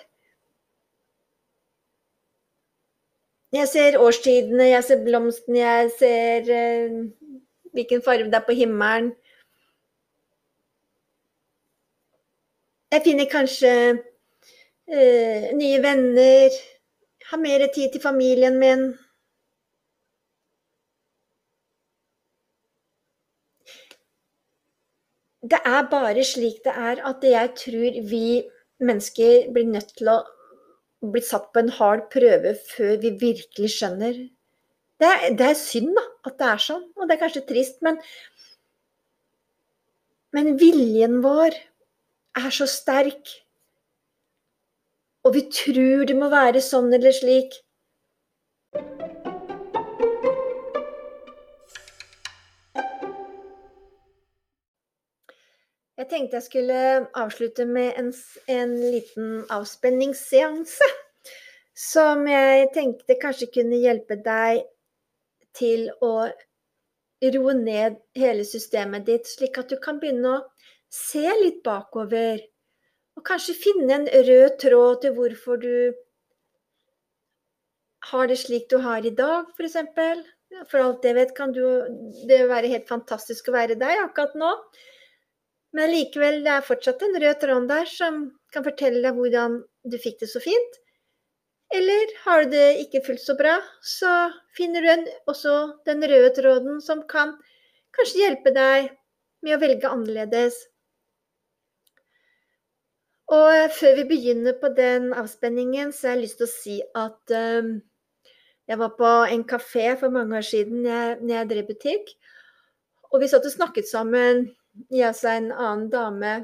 Jeg 3.51 3.67
ser 3.67 3.97
årstidene, 3.99 4.63
jeg 4.63 4.83
ser 4.83 5.03
blomstene, 5.03 5.60
jeg 5.60 5.91
ser 5.99 6.49
eh, 6.55 6.97
hvilken 7.73 8.03
farge 8.05 8.27
det 8.27 8.39
er 8.39 8.45
på 8.47 8.55
himmelen. 8.55 9.13
Jeg 12.91 13.01
finner 13.03 13.27
kanskje 13.31 13.71
eh, 14.88 15.47
nye 15.55 15.79
venner, 15.83 16.55
har 17.31 17.39
mer 17.43 17.67
tid 17.75 17.91
til 17.91 18.01
familien 18.01 18.60
min. 18.60 18.88
Det 25.51 25.60
er 25.65 25.83
bare 25.91 26.23
slik 26.27 26.63
det 26.65 26.73
er 26.73 27.03
at 27.07 27.23
jeg 27.23 27.51
tror 27.62 27.99
vi 28.12 28.25
mennesker 28.83 29.51
blir 29.53 29.69
nødt 29.69 29.93
til 29.99 30.10
å 30.12 30.17
bli 31.13 31.21
satt 31.23 31.51
på 31.53 31.62
en 31.62 31.71
hard 31.77 32.07
prøve 32.13 32.55
før 32.73 32.97
vi 33.03 33.13
virkelig 33.21 33.71
skjønner. 33.75 34.17
Det 34.97 35.07
er, 35.07 35.25
det 35.38 35.49
er 35.51 35.60
synd 35.60 35.93
da, 35.97 36.03
at 36.25 36.38
det 36.39 36.47
er 36.51 36.63
sånn, 36.63 36.86
og 36.97 37.05
det 37.05 37.15
er 37.15 37.21
kanskje 37.21 37.45
trist, 37.49 37.77
men, 37.86 37.99
men 40.33 40.55
viljen 40.60 41.19
vår 41.25 41.53
er 42.41 42.49
så 42.53 42.67
sterk. 42.69 43.36
Og 45.27 45.36
vi 45.38 45.45
tror 45.53 46.07
det 46.10 46.17
må 46.17 46.31
være 46.33 46.63
sånn 46.65 46.89
eller 46.97 47.13
slik. 47.13 47.60
Jeg 56.08 56.13
tenkte 56.13 56.38
jeg 56.39 56.46
skulle 56.46 56.82
avslutte 57.20 57.65
med 57.67 57.98
en, 58.00 58.13
en 58.48 58.70
liten 58.80 59.41
avspenningsseanse. 59.52 60.88
Som 61.76 62.24
jeg 62.32 62.70
tenkte 62.72 63.17
kanskje 63.20 63.50
kunne 63.58 63.82
hjelpe 63.82 64.15
deg 64.24 64.62
til 65.60 65.89
å 66.00 66.30
roe 67.36 67.58
ned 67.60 68.00
hele 68.15 68.48
systemet 68.48 69.04
ditt, 69.10 69.28
slik 69.28 69.60
at 69.60 69.67
du 69.67 69.76
kan 69.84 70.00
begynne 70.00 70.32
å 70.38 70.46
Se 70.88 71.26
litt 71.41 71.60
bakover, 71.67 72.39
og 73.20 73.24
kanskje 73.28 73.58
finne 73.60 73.91
en 73.98 74.06
rød 74.08 74.54
tråd 74.63 75.02
til 75.04 75.17
hvorfor 75.17 75.60
du 75.60 75.74
har 78.13 78.30
det 78.32 78.38
slik 78.39 78.70
du 78.72 78.78
har 78.80 79.04
i 79.04 79.12
dag, 79.12 79.50
f.eks. 79.60 79.76
For 80.72 80.80
alt 80.80 81.04
jeg 81.04 81.17
vet, 81.17 81.36
kan 81.36 81.52
du, 81.52 81.65
det 82.32 82.46
være 82.48 82.72
helt 82.72 82.88
fantastisk 82.88 83.52
å 83.52 83.58
være 83.58 83.76
deg 83.76 84.06
akkurat 84.06 84.39
nå. 84.39 84.54
Men 85.78 85.94
likevel, 85.94 86.42
det 86.46 86.54
er 86.56 86.66
fortsatt 86.66 87.04
en 87.06 87.18
rød 87.22 87.40
tråd 87.44 87.68
der 87.70 87.90
som 87.92 88.22
kan 88.54 88.66
fortelle 88.66 89.04
deg 89.04 89.18
hvordan 89.18 89.60
du 89.86 89.98
fikk 90.02 90.24
det 90.24 90.30
så 90.32 90.42
fint. 90.42 90.80
Eller 91.78 92.13
har 92.24 92.46
du 92.46 92.56
det 92.56 92.80
ikke 92.86 93.04
fullt 93.06 93.22
så 93.22 93.36
bra, 93.38 93.58
så 93.84 94.13
finner 94.58 94.82
du 94.82 94.90
en, 94.94 95.04
også 95.28 95.58
den 95.86 96.06
røde 96.08 96.32
tråden 96.38 96.80
som 96.82 97.04
kan 97.12 97.36
kanskje 97.96 98.24
hjelpe 98.24 98.54
deg 98.56 98.90
med 99.44 99.58
å 99.58 99.62
velge 99.62 99.92
annerledes. 99.92 100.58
Og 103.28 103.74
før 103.76 103.98
vi 104.00 104.06
begynner 104.08 104.56
på 104.62 104.72
den 104.76 105.12
avspenningen, 105.12 105.92
så 105.92 106.08
har 106.08 106.16
jeg 106.16 106.24
lyst 106.24 106.40
til 106.40 106.48
å 106.48 106.54
si 106.54 106.78
at 106.96 107.36
um, 107.36 107.74
jeg 108.72 108.80
var 108.80 108.94
på 108.96 109.10
en 109.28 109.44
kafé 109.48 109.90
for 110.00 110.16
mange 110.16 110.40
år 110.40 110.48
siden 110.48 110.88
jeg, 110.88 111.18
når 111.20 111.36
jeg 111.36 111.50
drev 111.52 111.68
butikk. 111.68 112.13
Og 113.12 113.20
vi 113.20 113.30
satt 113.32 113.46
og 113.48 113.52
snakket 113.52 113.92
sammen, 113.92 114.48
jeg 114.94 115.16
seg 115.18 115.42
en 115.42 115.52
annen 115.56 115.90
dame. 115.94 116.38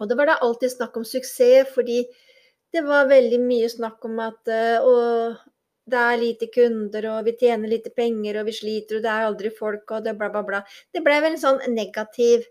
Og 0.00 0.08
det 0.08 0.18
var 0.18 0.30
da 0.30 0.40
alltid 0.42 0.72
snakk 0.72 0.96
om 0.98 1.06
suksess, 1.06 1.70
fordi 1.74 2.02
det 2.72 2.82
var 2.86 3.10
veldig 3.10 3.40
mye 3.42 3.68
snakk 3.68 4.04
om 4.08 4.20
at 4.24 4.48
uh, 4.48 5.36
det 5.92 5.98
er 5.98 6.20
lite 6.20 6.48
kunder, 6.54 7.08
og 7.12 7.26
vi 7.26 7.36
tjener 7.40 7.68
lite 7.68 7.92
penger, 7.94 8.40
og 8.40 8.48
vi 8.48 8.56
sliter, 8.56 8.98
og 8.98 9.04
det 9.04 9.12
er 9.12 9.28
aldri 9.28 9.52
folk, 9.54 9.84
og 9.90 10.04
det 10.06 10.16
bla, 10.18 10.30
bla, 10.32 10.42
bla. 10.46 10.62
Det 10.94 11.02
ble 11.04 11.18
vel 11.24 11.34
en 11.34 11.42
sånn 11.42 11.60
negativ 11.74 12.46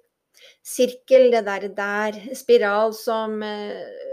sirkel, 0.65 1.29
det 1.33 1.43
der, 1.47 1.67
der 1.75 2.21
spiral 2.37 2.95
som 2.97 3.41
eh, 3.45 4.07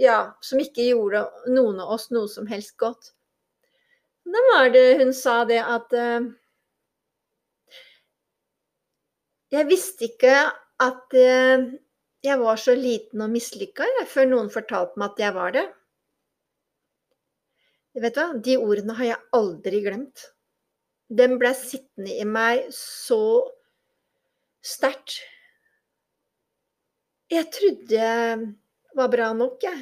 Ja, 0.00 0.32
som 0.42 0.58
ikke 0.58 0.86
gjorde 0.88 1.20
noen 1.52 1.76
av 1.82 1.92
oss 1.94 2.08
noe 2.10 2.26
som 2.26 2.46
helst 2.48 2.72
godt. 2.80 3.12
Da 4.24 4.40
var 4.48 4.70
det 4.72 4.96
hun 4.98 5.12
sa 5.14 5.42
det 5.46 5.60
at 5.60 5.92
uh, 5.94 6.24
Jeg 9.52 9.68
visste 9.68 10.08
ikke 10.08 10.34
at 10.82 11.16
uh, 11.16 11.64
jeg 12.24 12.38
var 12.40 12.60
så 12.60 12.74
liten 12.78 13.24
og 13.24 13.32
mislykka 13.32 13.88
før 14.08 14.30
noen 14.30 14.52
fortalte 14.52 15.00
meg 15.00 15.12
at 15.12 15.24
jeg 15.26 15.36
var 15.36 15.56
det. 15.56 15.64
Vet 18.02 18.16
du 18.16 18.22
hva, 18.22 18.28
de 18.46 18.56
ordene 18.56 18.96
har 18.96 19.10
jeg 19.10 19.20
aldri 19.36 19.82
glemt. 19.84 20.28
Den 21.12 21.36
ble 21.40 21.52
sittende 21.58 22.14
i 22.16 22.24
meg 22.24 22.70
så 22.72 23.20
sterkt 24.64 25.20
jeg 27.32 27.48
trodde 27.54 27.96
jeg 27.96 28.40
var 28.98 29.08
bra 29.12 29.30
nok, 29.32 29.62
jeg. 29.64 29.78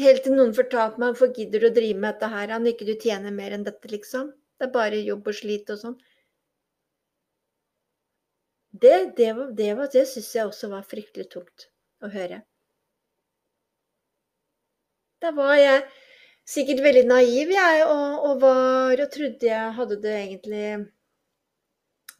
Helt 0.00 0.22
til 0.24 0.38
noen 0.38 0.54
fortalte 0.56 1.02
meg 1.02 1.12
hvorfor 1.12 1.34
gidder 1.36 1.60
du 1.60 1.68
å 1.68 1.74
drive 1.76 1.98
med 2.00 2.14
dette 2.14 2.30
her, 2.32 2.54
han 2.54 2.68
ikke 2.70 2.86
du 2.88 2.94
tjener 2.96 3.34
mer 3.34 3.52
enn 3.52 3.66
dette, 3.66 3.90
liksom. 3.92 4.30
Det 4.56 4.70
er 4.70 4.72
bare 4.72 5.02
jobb 5.04 5.28
og 5.28 5.36
slit 5.36 5.68
og 5.74 5.80
sånn. 5.82 5.98
Det, 8.82 9.16
det, 9.16 9.34
det, 9.58 9.74
det 9.92 10.06
syns 10.10 10.32
jeg 10.34 10.48
også 10.48 10.70
var 10.72 10.86
fryktelig 10.90 11.28
tungt 11.30 11.68
å 12.02 12.10
høre. 12.10 12.40
Da 15.22 15.30
var 15.36 15.54
jeg 15.54 15.84
sikkert 16.50 16.82
veldig 16.82 17.04
naiv, 17.06 17.52
jeg, 17.54 17.84
og, 17.86 18.24
og 18.26 18.40
var 18.42 19.04
og 19.04 19.12
trodde 19.14 19.46
jeg 19.46 19.76
hadde 19.76 19.98
det 20.02 20.14
egentlig 20.18 20.64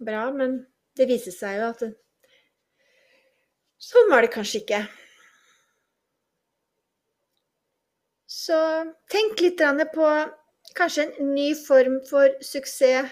bra, 0.06 0.28
men 0.34 0.60
det 0.98 1.08
viser 1.10 1.34
seg 1.34 1.58
jo 1.58 1.70
at 1.72 1.82
sånn 3.82 4.12
var 4.12 4.22
det 4.22 4.30
kanskje 4.36 4.62
ikke. 4.62 4.84
Så 8.30 8.58
tenk 9.10 9.42
litt 9.42 9.60
på 9.96 10.12
kanskje 10.78 11.08
en 11.08 11.34
ny 11.34 11.50
form 11.58 11.98
for 12.06 12.30
suksess 12.44 13.10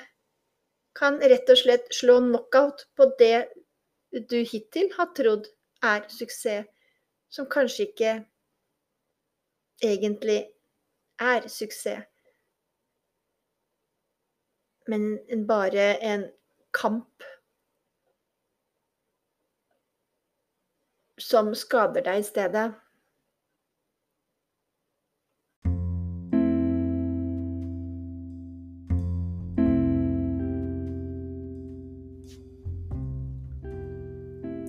kan 1.00 1.16
rett 1.32 1.48
og 1.52 1.58
slett 1.58 1.88
slå 1.96 2.18
knockout 2.26 2.84
på 2.96 3.08
det 3.20 3.48
du 4.30 4.40
hittil 4.44 4.90
har 4.96 5.10
trodd 5.16 5.48
er 5.86 6.04
suksess, 6.12 6.66
som 7.32 7.46
kanskje 7.48 7.86
ikke 7.88 8.14
egentlig 9.86 10.40
er 11.22 11.46
suksess 11.48 12.04
men 14.90 15.46
bare 15.46 15.94
en 16.02 16.24
kamp 16.70 17.22
som 21.20 21.52
skader 21.54 22.02
deg 22.06 22.22
i 22.22 22.26
stedet. 22.26 22.70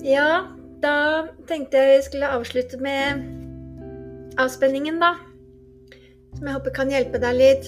Ja, 0.02 0.50
da 0.82 1.30
tenkte 1.46 1.78
jeg 1.78 1.94
jeg 1.94 2.04
skulle 2.08 2.30
avslutte 2.34 2.80
med 2.82 3.20
avspenningen, 4.42 4.96
da. 4.98 5.12
Som 6.34 6.48
jeg 6.48 6.56
håper 6.56 6.74
kan 6.74 6.90
hjelpe 6.90 7.20
deg 7.22 7.36
litt. 7.38 7.68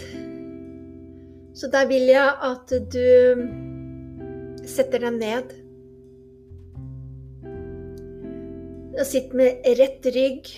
Så 1.54 1.68
da 1.70 1.84
vil 1.86 2.08
jeg 2.10 2.32
at 2.48 2.74
du 2.90 4.64
setter 4.66 5.04
deg 5.06 5.20
ned. 5.20 5.52
Og 8.98 9.06
sitter 9.06 9.38
med 9.38 9.68
rett 9.78 10.08
rygg. 10.16 10.50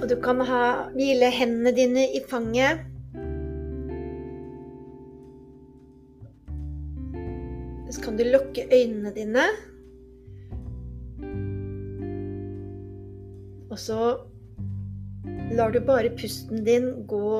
Og 0.00 0.08
du 0.10 0.16
kan 0.24 0.42
ha, 0.48 0.64
hvile 0.96 1.28
hendene 1.36 1.70
dine 1.76 2.08
i 2.18 2.24
fanget. 2.32 2.82
Så 7.94 8.02
kan 8.02 8.18
du 8.18 8.26
lukke 8.26 8.66
øynene 8.74 9.14
dine. 9.14 9.46
Og 13.74 13.78
så 13.82 14.00
lar 15.58 15.72
du 15.74 15.80
bare 15.82 16.12
pusten 16.14 16.62
din 16.62 16.92
gå 17.10 17.30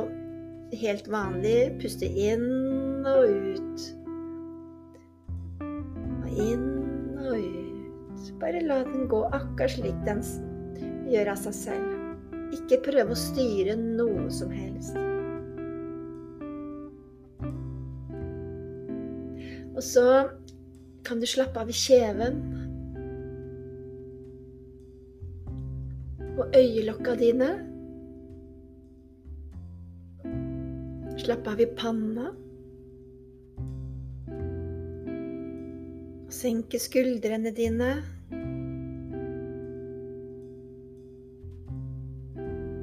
helt 0.80 1.06
vanlig. 1.06 1.76
Puste 1.78 2.08
inn 2.08 3.06
og 3.06 3.28
ut. 3.30 3.84
Og 5.62 6.40
inn 6.42 6.66
og 7.22 7.38
ut. 7.38 8.32
Bare 8.42 8.64
la 8.66 8.80
den 8.88 9.06
gå 9.12 9.22
akkurat 9.30 9.76
slik 9.76 10.00
den 10.08 10.24
gjør 11.12 11.30
av 11.36 11.38
seg 11.44 11.54
selv. 11.60 11.94
Ikke 12.58 12.82
prøve 12.82 13.14
å 13.14 13.20
styre 13.20 13.78
noe 13.78 14.26
som 14.34 14.50
helst. 14.50 14.98
Og 19.74 19.82
så 19.86 20.08
kan 21.06 21.22
du 21.22 21.30
slappe 21.30 21.62
av 21.62 21.70
i 21.70 21.78
kjeven. 21.78 22.42
Og 26.44 26.56
øyelokka 26.56 27.14
dine. 27.16 27.50
Slapp 31.18 31.46
av 31.48 31.60
i 31.60 31.66
panna. 31.78 32.32
Senke 36.34 36.80
skuldrene 36.82 37.54
dine. 37.56 37.90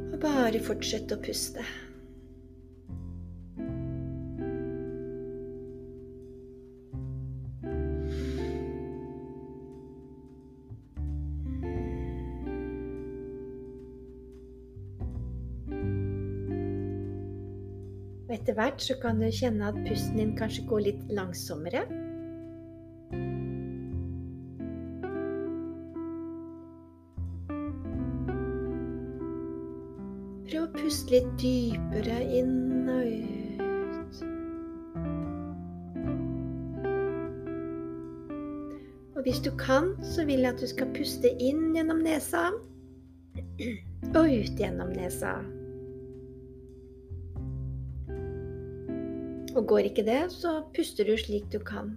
Og 0.09 0.17
bare 0.23 0.63
fortsette 0.65 1.19
å 1.19 1.21
puste. 1.21 1.65
Og 18.31 18.37
etter 18.37 18.55
hvert 18.55 18.79
så 18.79 18.95
kan 18.95 19.17
du 19.19 19.25
kjenne 19.27 19.65
at 19.67 19.75
pusten 19.83 20.15
din 20.15 20.29
kanskje 20.39 20.61
går 20.69 20.85
litt 20.85 20.99
langsommere. 21.11 21.81
Prøv 30.47 30.63
å 30.63 30.71
puste 30.79 31.11
litt 31.11 31.27
dypere 31.43 32.23
inn 32.39 32.87
og 32.95 33.03
ut. 33.11 34.23
Og 39.11 39.25
hvis 39.27 39.43
du 39.43 39.51
kan, 39.59 39.97
så 40.07 40.23
vil 40.23 40.47
jeg 40.47 40.55
at 40.55 40.63
du 40.63 40.71
skal 40.71 40.95
puste 40.95 41.35
inn 41.35 41.73
gjennom 41.75 41.99
nesa 42.07 42.47
og 44.15 44.23
ut 44.23 44.55
gjennom 44.55 44.95
nesa. 44.95 45.41
Og 49.55 49.65
går 49.67 49.89
ikke 49.89 50.05
det, 50.07 50.21
så 50.31 50.61
puster 50.75 51.07
du 51.07 51.17
slik 51.19 51.49
du 51.51 51.59
kan. 51.59 51.95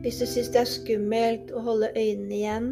Hvis 0.00 0.20
du 0.20 0.26
syns 0.26 0.48
det 0.54 0.62
er 0.62 0.70
skummelt 0.70 1.50
å 1.52 1.60
holde 1.66 1.90
øynene 1.92 2.36
igjen, 2.38 2.68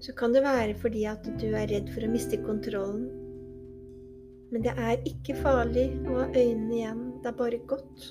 så 0.00 0.14
kan 0.16 0.32
det 0.32 0.44
være 0.46 0.76
fordi 0.78 1.02
at 1.10 1.26
du 1.40 1.48
er 1.50 1.66
redd 1.72 1.90
for 1.92 2.06
å 2.06 2.12
miste 2.12 2.38
kontrollen. 2.46 3.08
Men 4.54 4.62
det 4.62 4.72
er 4.78 5.02
ikke 5.10 5.34
farlig 5.42 5.88
å 6.06 6.20
ha 6.20 6.28
øynene 6.30 6.78
igjen. 6.78 7.02
Det 7.22 7.32
er 7.32 7.36
bare 7.42 7.58
godt. 7.68 8.06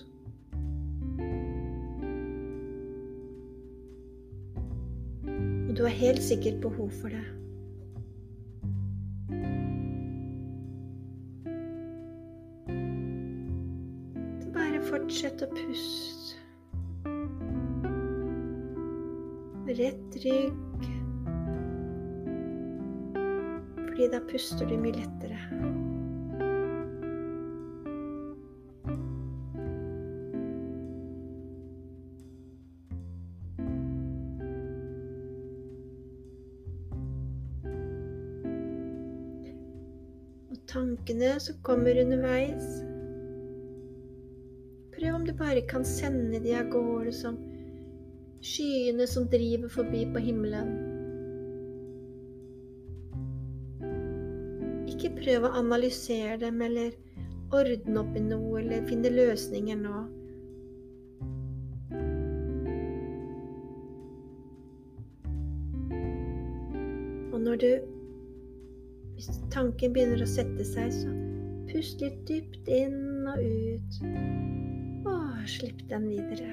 Du 5.85 5.89
har 5.89 5.97
helt 5.97 6.23
sikkert 6.23 6.61
behov 6.61 6.89
for 7.01 7.09
det. 7.13 7.25
Så 14.41 14.49
bare 14.55 14.81
fortsett 14.89 15.45
å 15.45 15.49
puste. 15.53 16.41
Rett 19.77 20.19
rygg. 20.25 20.89
Fordi 23.83 24.09
da 24.09 24.25
puster 24.33 24.65
du 24.65 24.79
mye 24.81 25.03
lettere. 25.03 25.84
Tankene 41.15 41.39
som 41.39 41.55
kommer 41.63 41.97
underveis 42.01 42.81
Prøv 44.95 45.15
om 45.15 45.25
du 45.25 45.33
bare 45.33 45.61
kan 45.61 45.83
sende 45.85 46.39
de 46.39 46.55
av 46.55 46.69
gårde 46.71 47.11
som 47.11 47.37
skyene 48.41 49.07
som 49.07 49.27
driver 49.27 49.67
forbi 49.69 50.05
på 50.13 50.19
himmelen. 50.19 50.69
Ikke 54.87 55.11
prøv 55.17 55.43
å 55.43 55.55
analysere 55.59 56.37
dem 56.39 56.61
eller 56.61 56.93
ordne 57.51 57.99
opp 57.99 58.15
i 58.15 58.23
noe 58.23 58.61
eller 58.61 58.87
finne 58.87 59.11
løsninger 59.11 59.75
nå. 59.75 60.05
Tanken 69.55 69.93
begynner 69.95 70.23
å 70.23 70.27
sette 70.27 70.65
seg, 70.67 70.91
så 70.91 71.11
pust 71.69 72.01
litt 72.03 72.19
dypt 72.27 72.67
inn 72.71 73.27
og 73.31 73.39
ut. 73.39 73.99
Og 75.07 75.47
slipp 75.49 75.85
den 75.91 76.09
videre. 76.11 76.51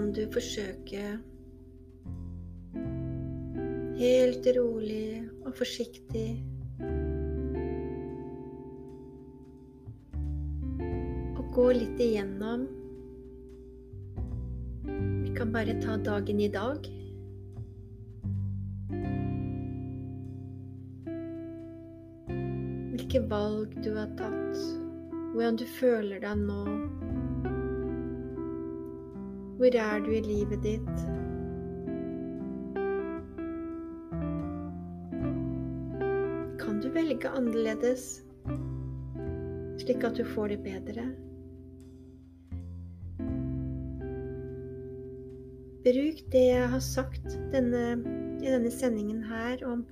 Kan 0.00 0.12
du 0.16 0.22
forsøke 0.32 1.00
helt 3.98 4.46
rolig 4.56 5.08
og 5.44 5.52
forsiktig 5.58 6.22
å 11.36 11.44
gå 11.52 11.66
litt 11.76 12.00
igjennom 12.00 12.64
Vi 14.88 15.34
kan 15.36 15.52
bare 15.52 15.76
ta 15.84 15.98
dagen 16.00 16.40
i 16.40 16.48
dag. 16.48 16.88
Hvilke 22.94 23.22
valg 23.28 23.76
du 23.84 23.92
har 24.00 24.08
tatt, 24.16 24.64
hvordan 25.34 25.60
du 25.60 25.68
føler 25.76 26.24
deg 26.24 26.48
nå. 26.48 26.64
Hvor 29.60 29.76
er 29.76 29.98
du 30.00 30.10
i 30.10 30.20
livet 30.24 30.62
ditt? 30.64 31.00
Kan 36.62 36.78
du 36.80 36.88
velge 36.94 37.28
annerledes, 37.28 38.06
slik 39.82 40.08
at 40.08 40.16
du 40.16 40.24
får 40.24 40.54
det 40.54 40.58
bedre? 40.64 41.04
Bruk 45.84 46.24
det 46.32 46.46
jeg 46.48 46.66
har 46.78 46.86
sagt 46.88 47.38
denne, 47.52 47.86
i 48.40 48.48
denne 48.48 48.72
sendingen 48.72 49.22
her 49.28 49.60
om 49.68 49.84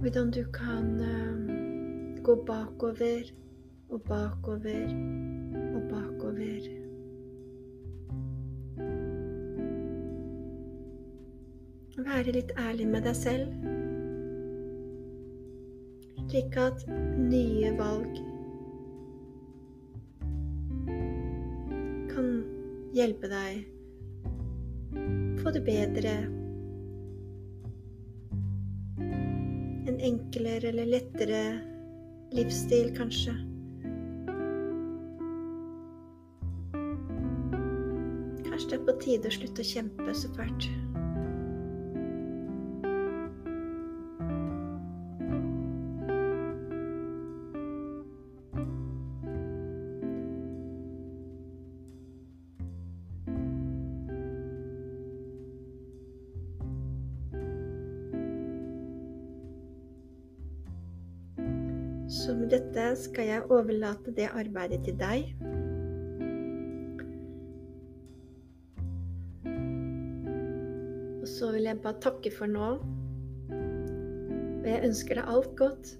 hvordan 0.00 0.32
du 0.32 0.46
kan 0.56 0.94
uh, 1.04 2.22
gå 2.24 2.44
bakover 2.48 3.36
og 3.88 4.00
bakover 4.08 4.88
og 5.74 5.82
bakover. 5.90 6.66
Være 12.06 12.34
litt 12.36 12.52
ærlig 12.58 12.88
med 12.88 13.06
deg 13.08 13.16
selv, 13.16 13.54
slik 16.26 16.58
at 16.60 16.84
nye 17.18 17.72
valg 17.78 18.20
kan 22.12 22.30
hjelpe 22.94 23.32
deg 23.32 23.64
få 25.46 25.50
det 25.50 25.64
bedre. 25.64 26.12
En 29.86 30.00
enklere 30.00 30.68
eller 30.68 30.84
lettere 30.90 31.42
livsstil, 32.34 32.90
kanskje. 32.96 33.55
Kanskje 38.66 38.78
det 38.78 38.88
er 38.88 38.94
på 38.94 39.00
tide 39.02 39.28
å 39.30 39.34
slutte 39.34 39.62
å 39.62 39.66
kjempe 39.68 40.14
så 40.18 40.28
fælt. 40.34 40.64
Så 62.10 62.34
med 62.34 62.50
dette 62.50 62.88
skal 62.98 63.30
jeg 63.30 63.46
overlate 63.46 64.10
det 64.18 64.26
arbeidet 64.34 64.82
til 64.88 64.98
deg. 64.98 65.55
Jeg 71.66 71.82
bare 71.82 72.00
takke 72.02 72.30
for 72.32 72.50
nå. 72.50 72.68
Og 73.50 74.68
jeg 74.68 74.84
ønsker 74.86 75.18
deg 75.18 75.30
alt 75.30 75.52
godt 75.58 75.92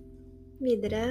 videre. 0.62 1.04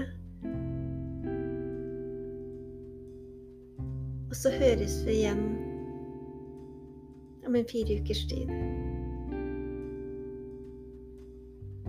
Og 4.30 4.36
så 4.36 4.52
høres 4.52 4.98
vi 5.08 5.20
igjen 5.22 5.44
om 7.48 7.56
en 7.56 7.70
fire 7.70 8.00
ukers 8.02 8.26
tid. 8.32 8.52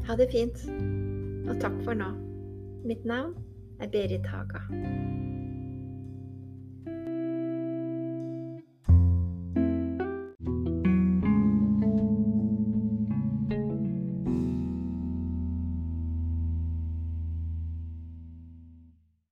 Ha 0.06 0.14
det 0.20 0.28
fint, 0.30 0.66
og 1.50 1.56
takk 1.62 1.80
for 1.82 1.98
nå. 1.98 2.12
Mitt 2.86 3.02
navn 3.08 3.34
er 3.82 3.90
Berit 3.90 4.26
Haga. 4.30 4.62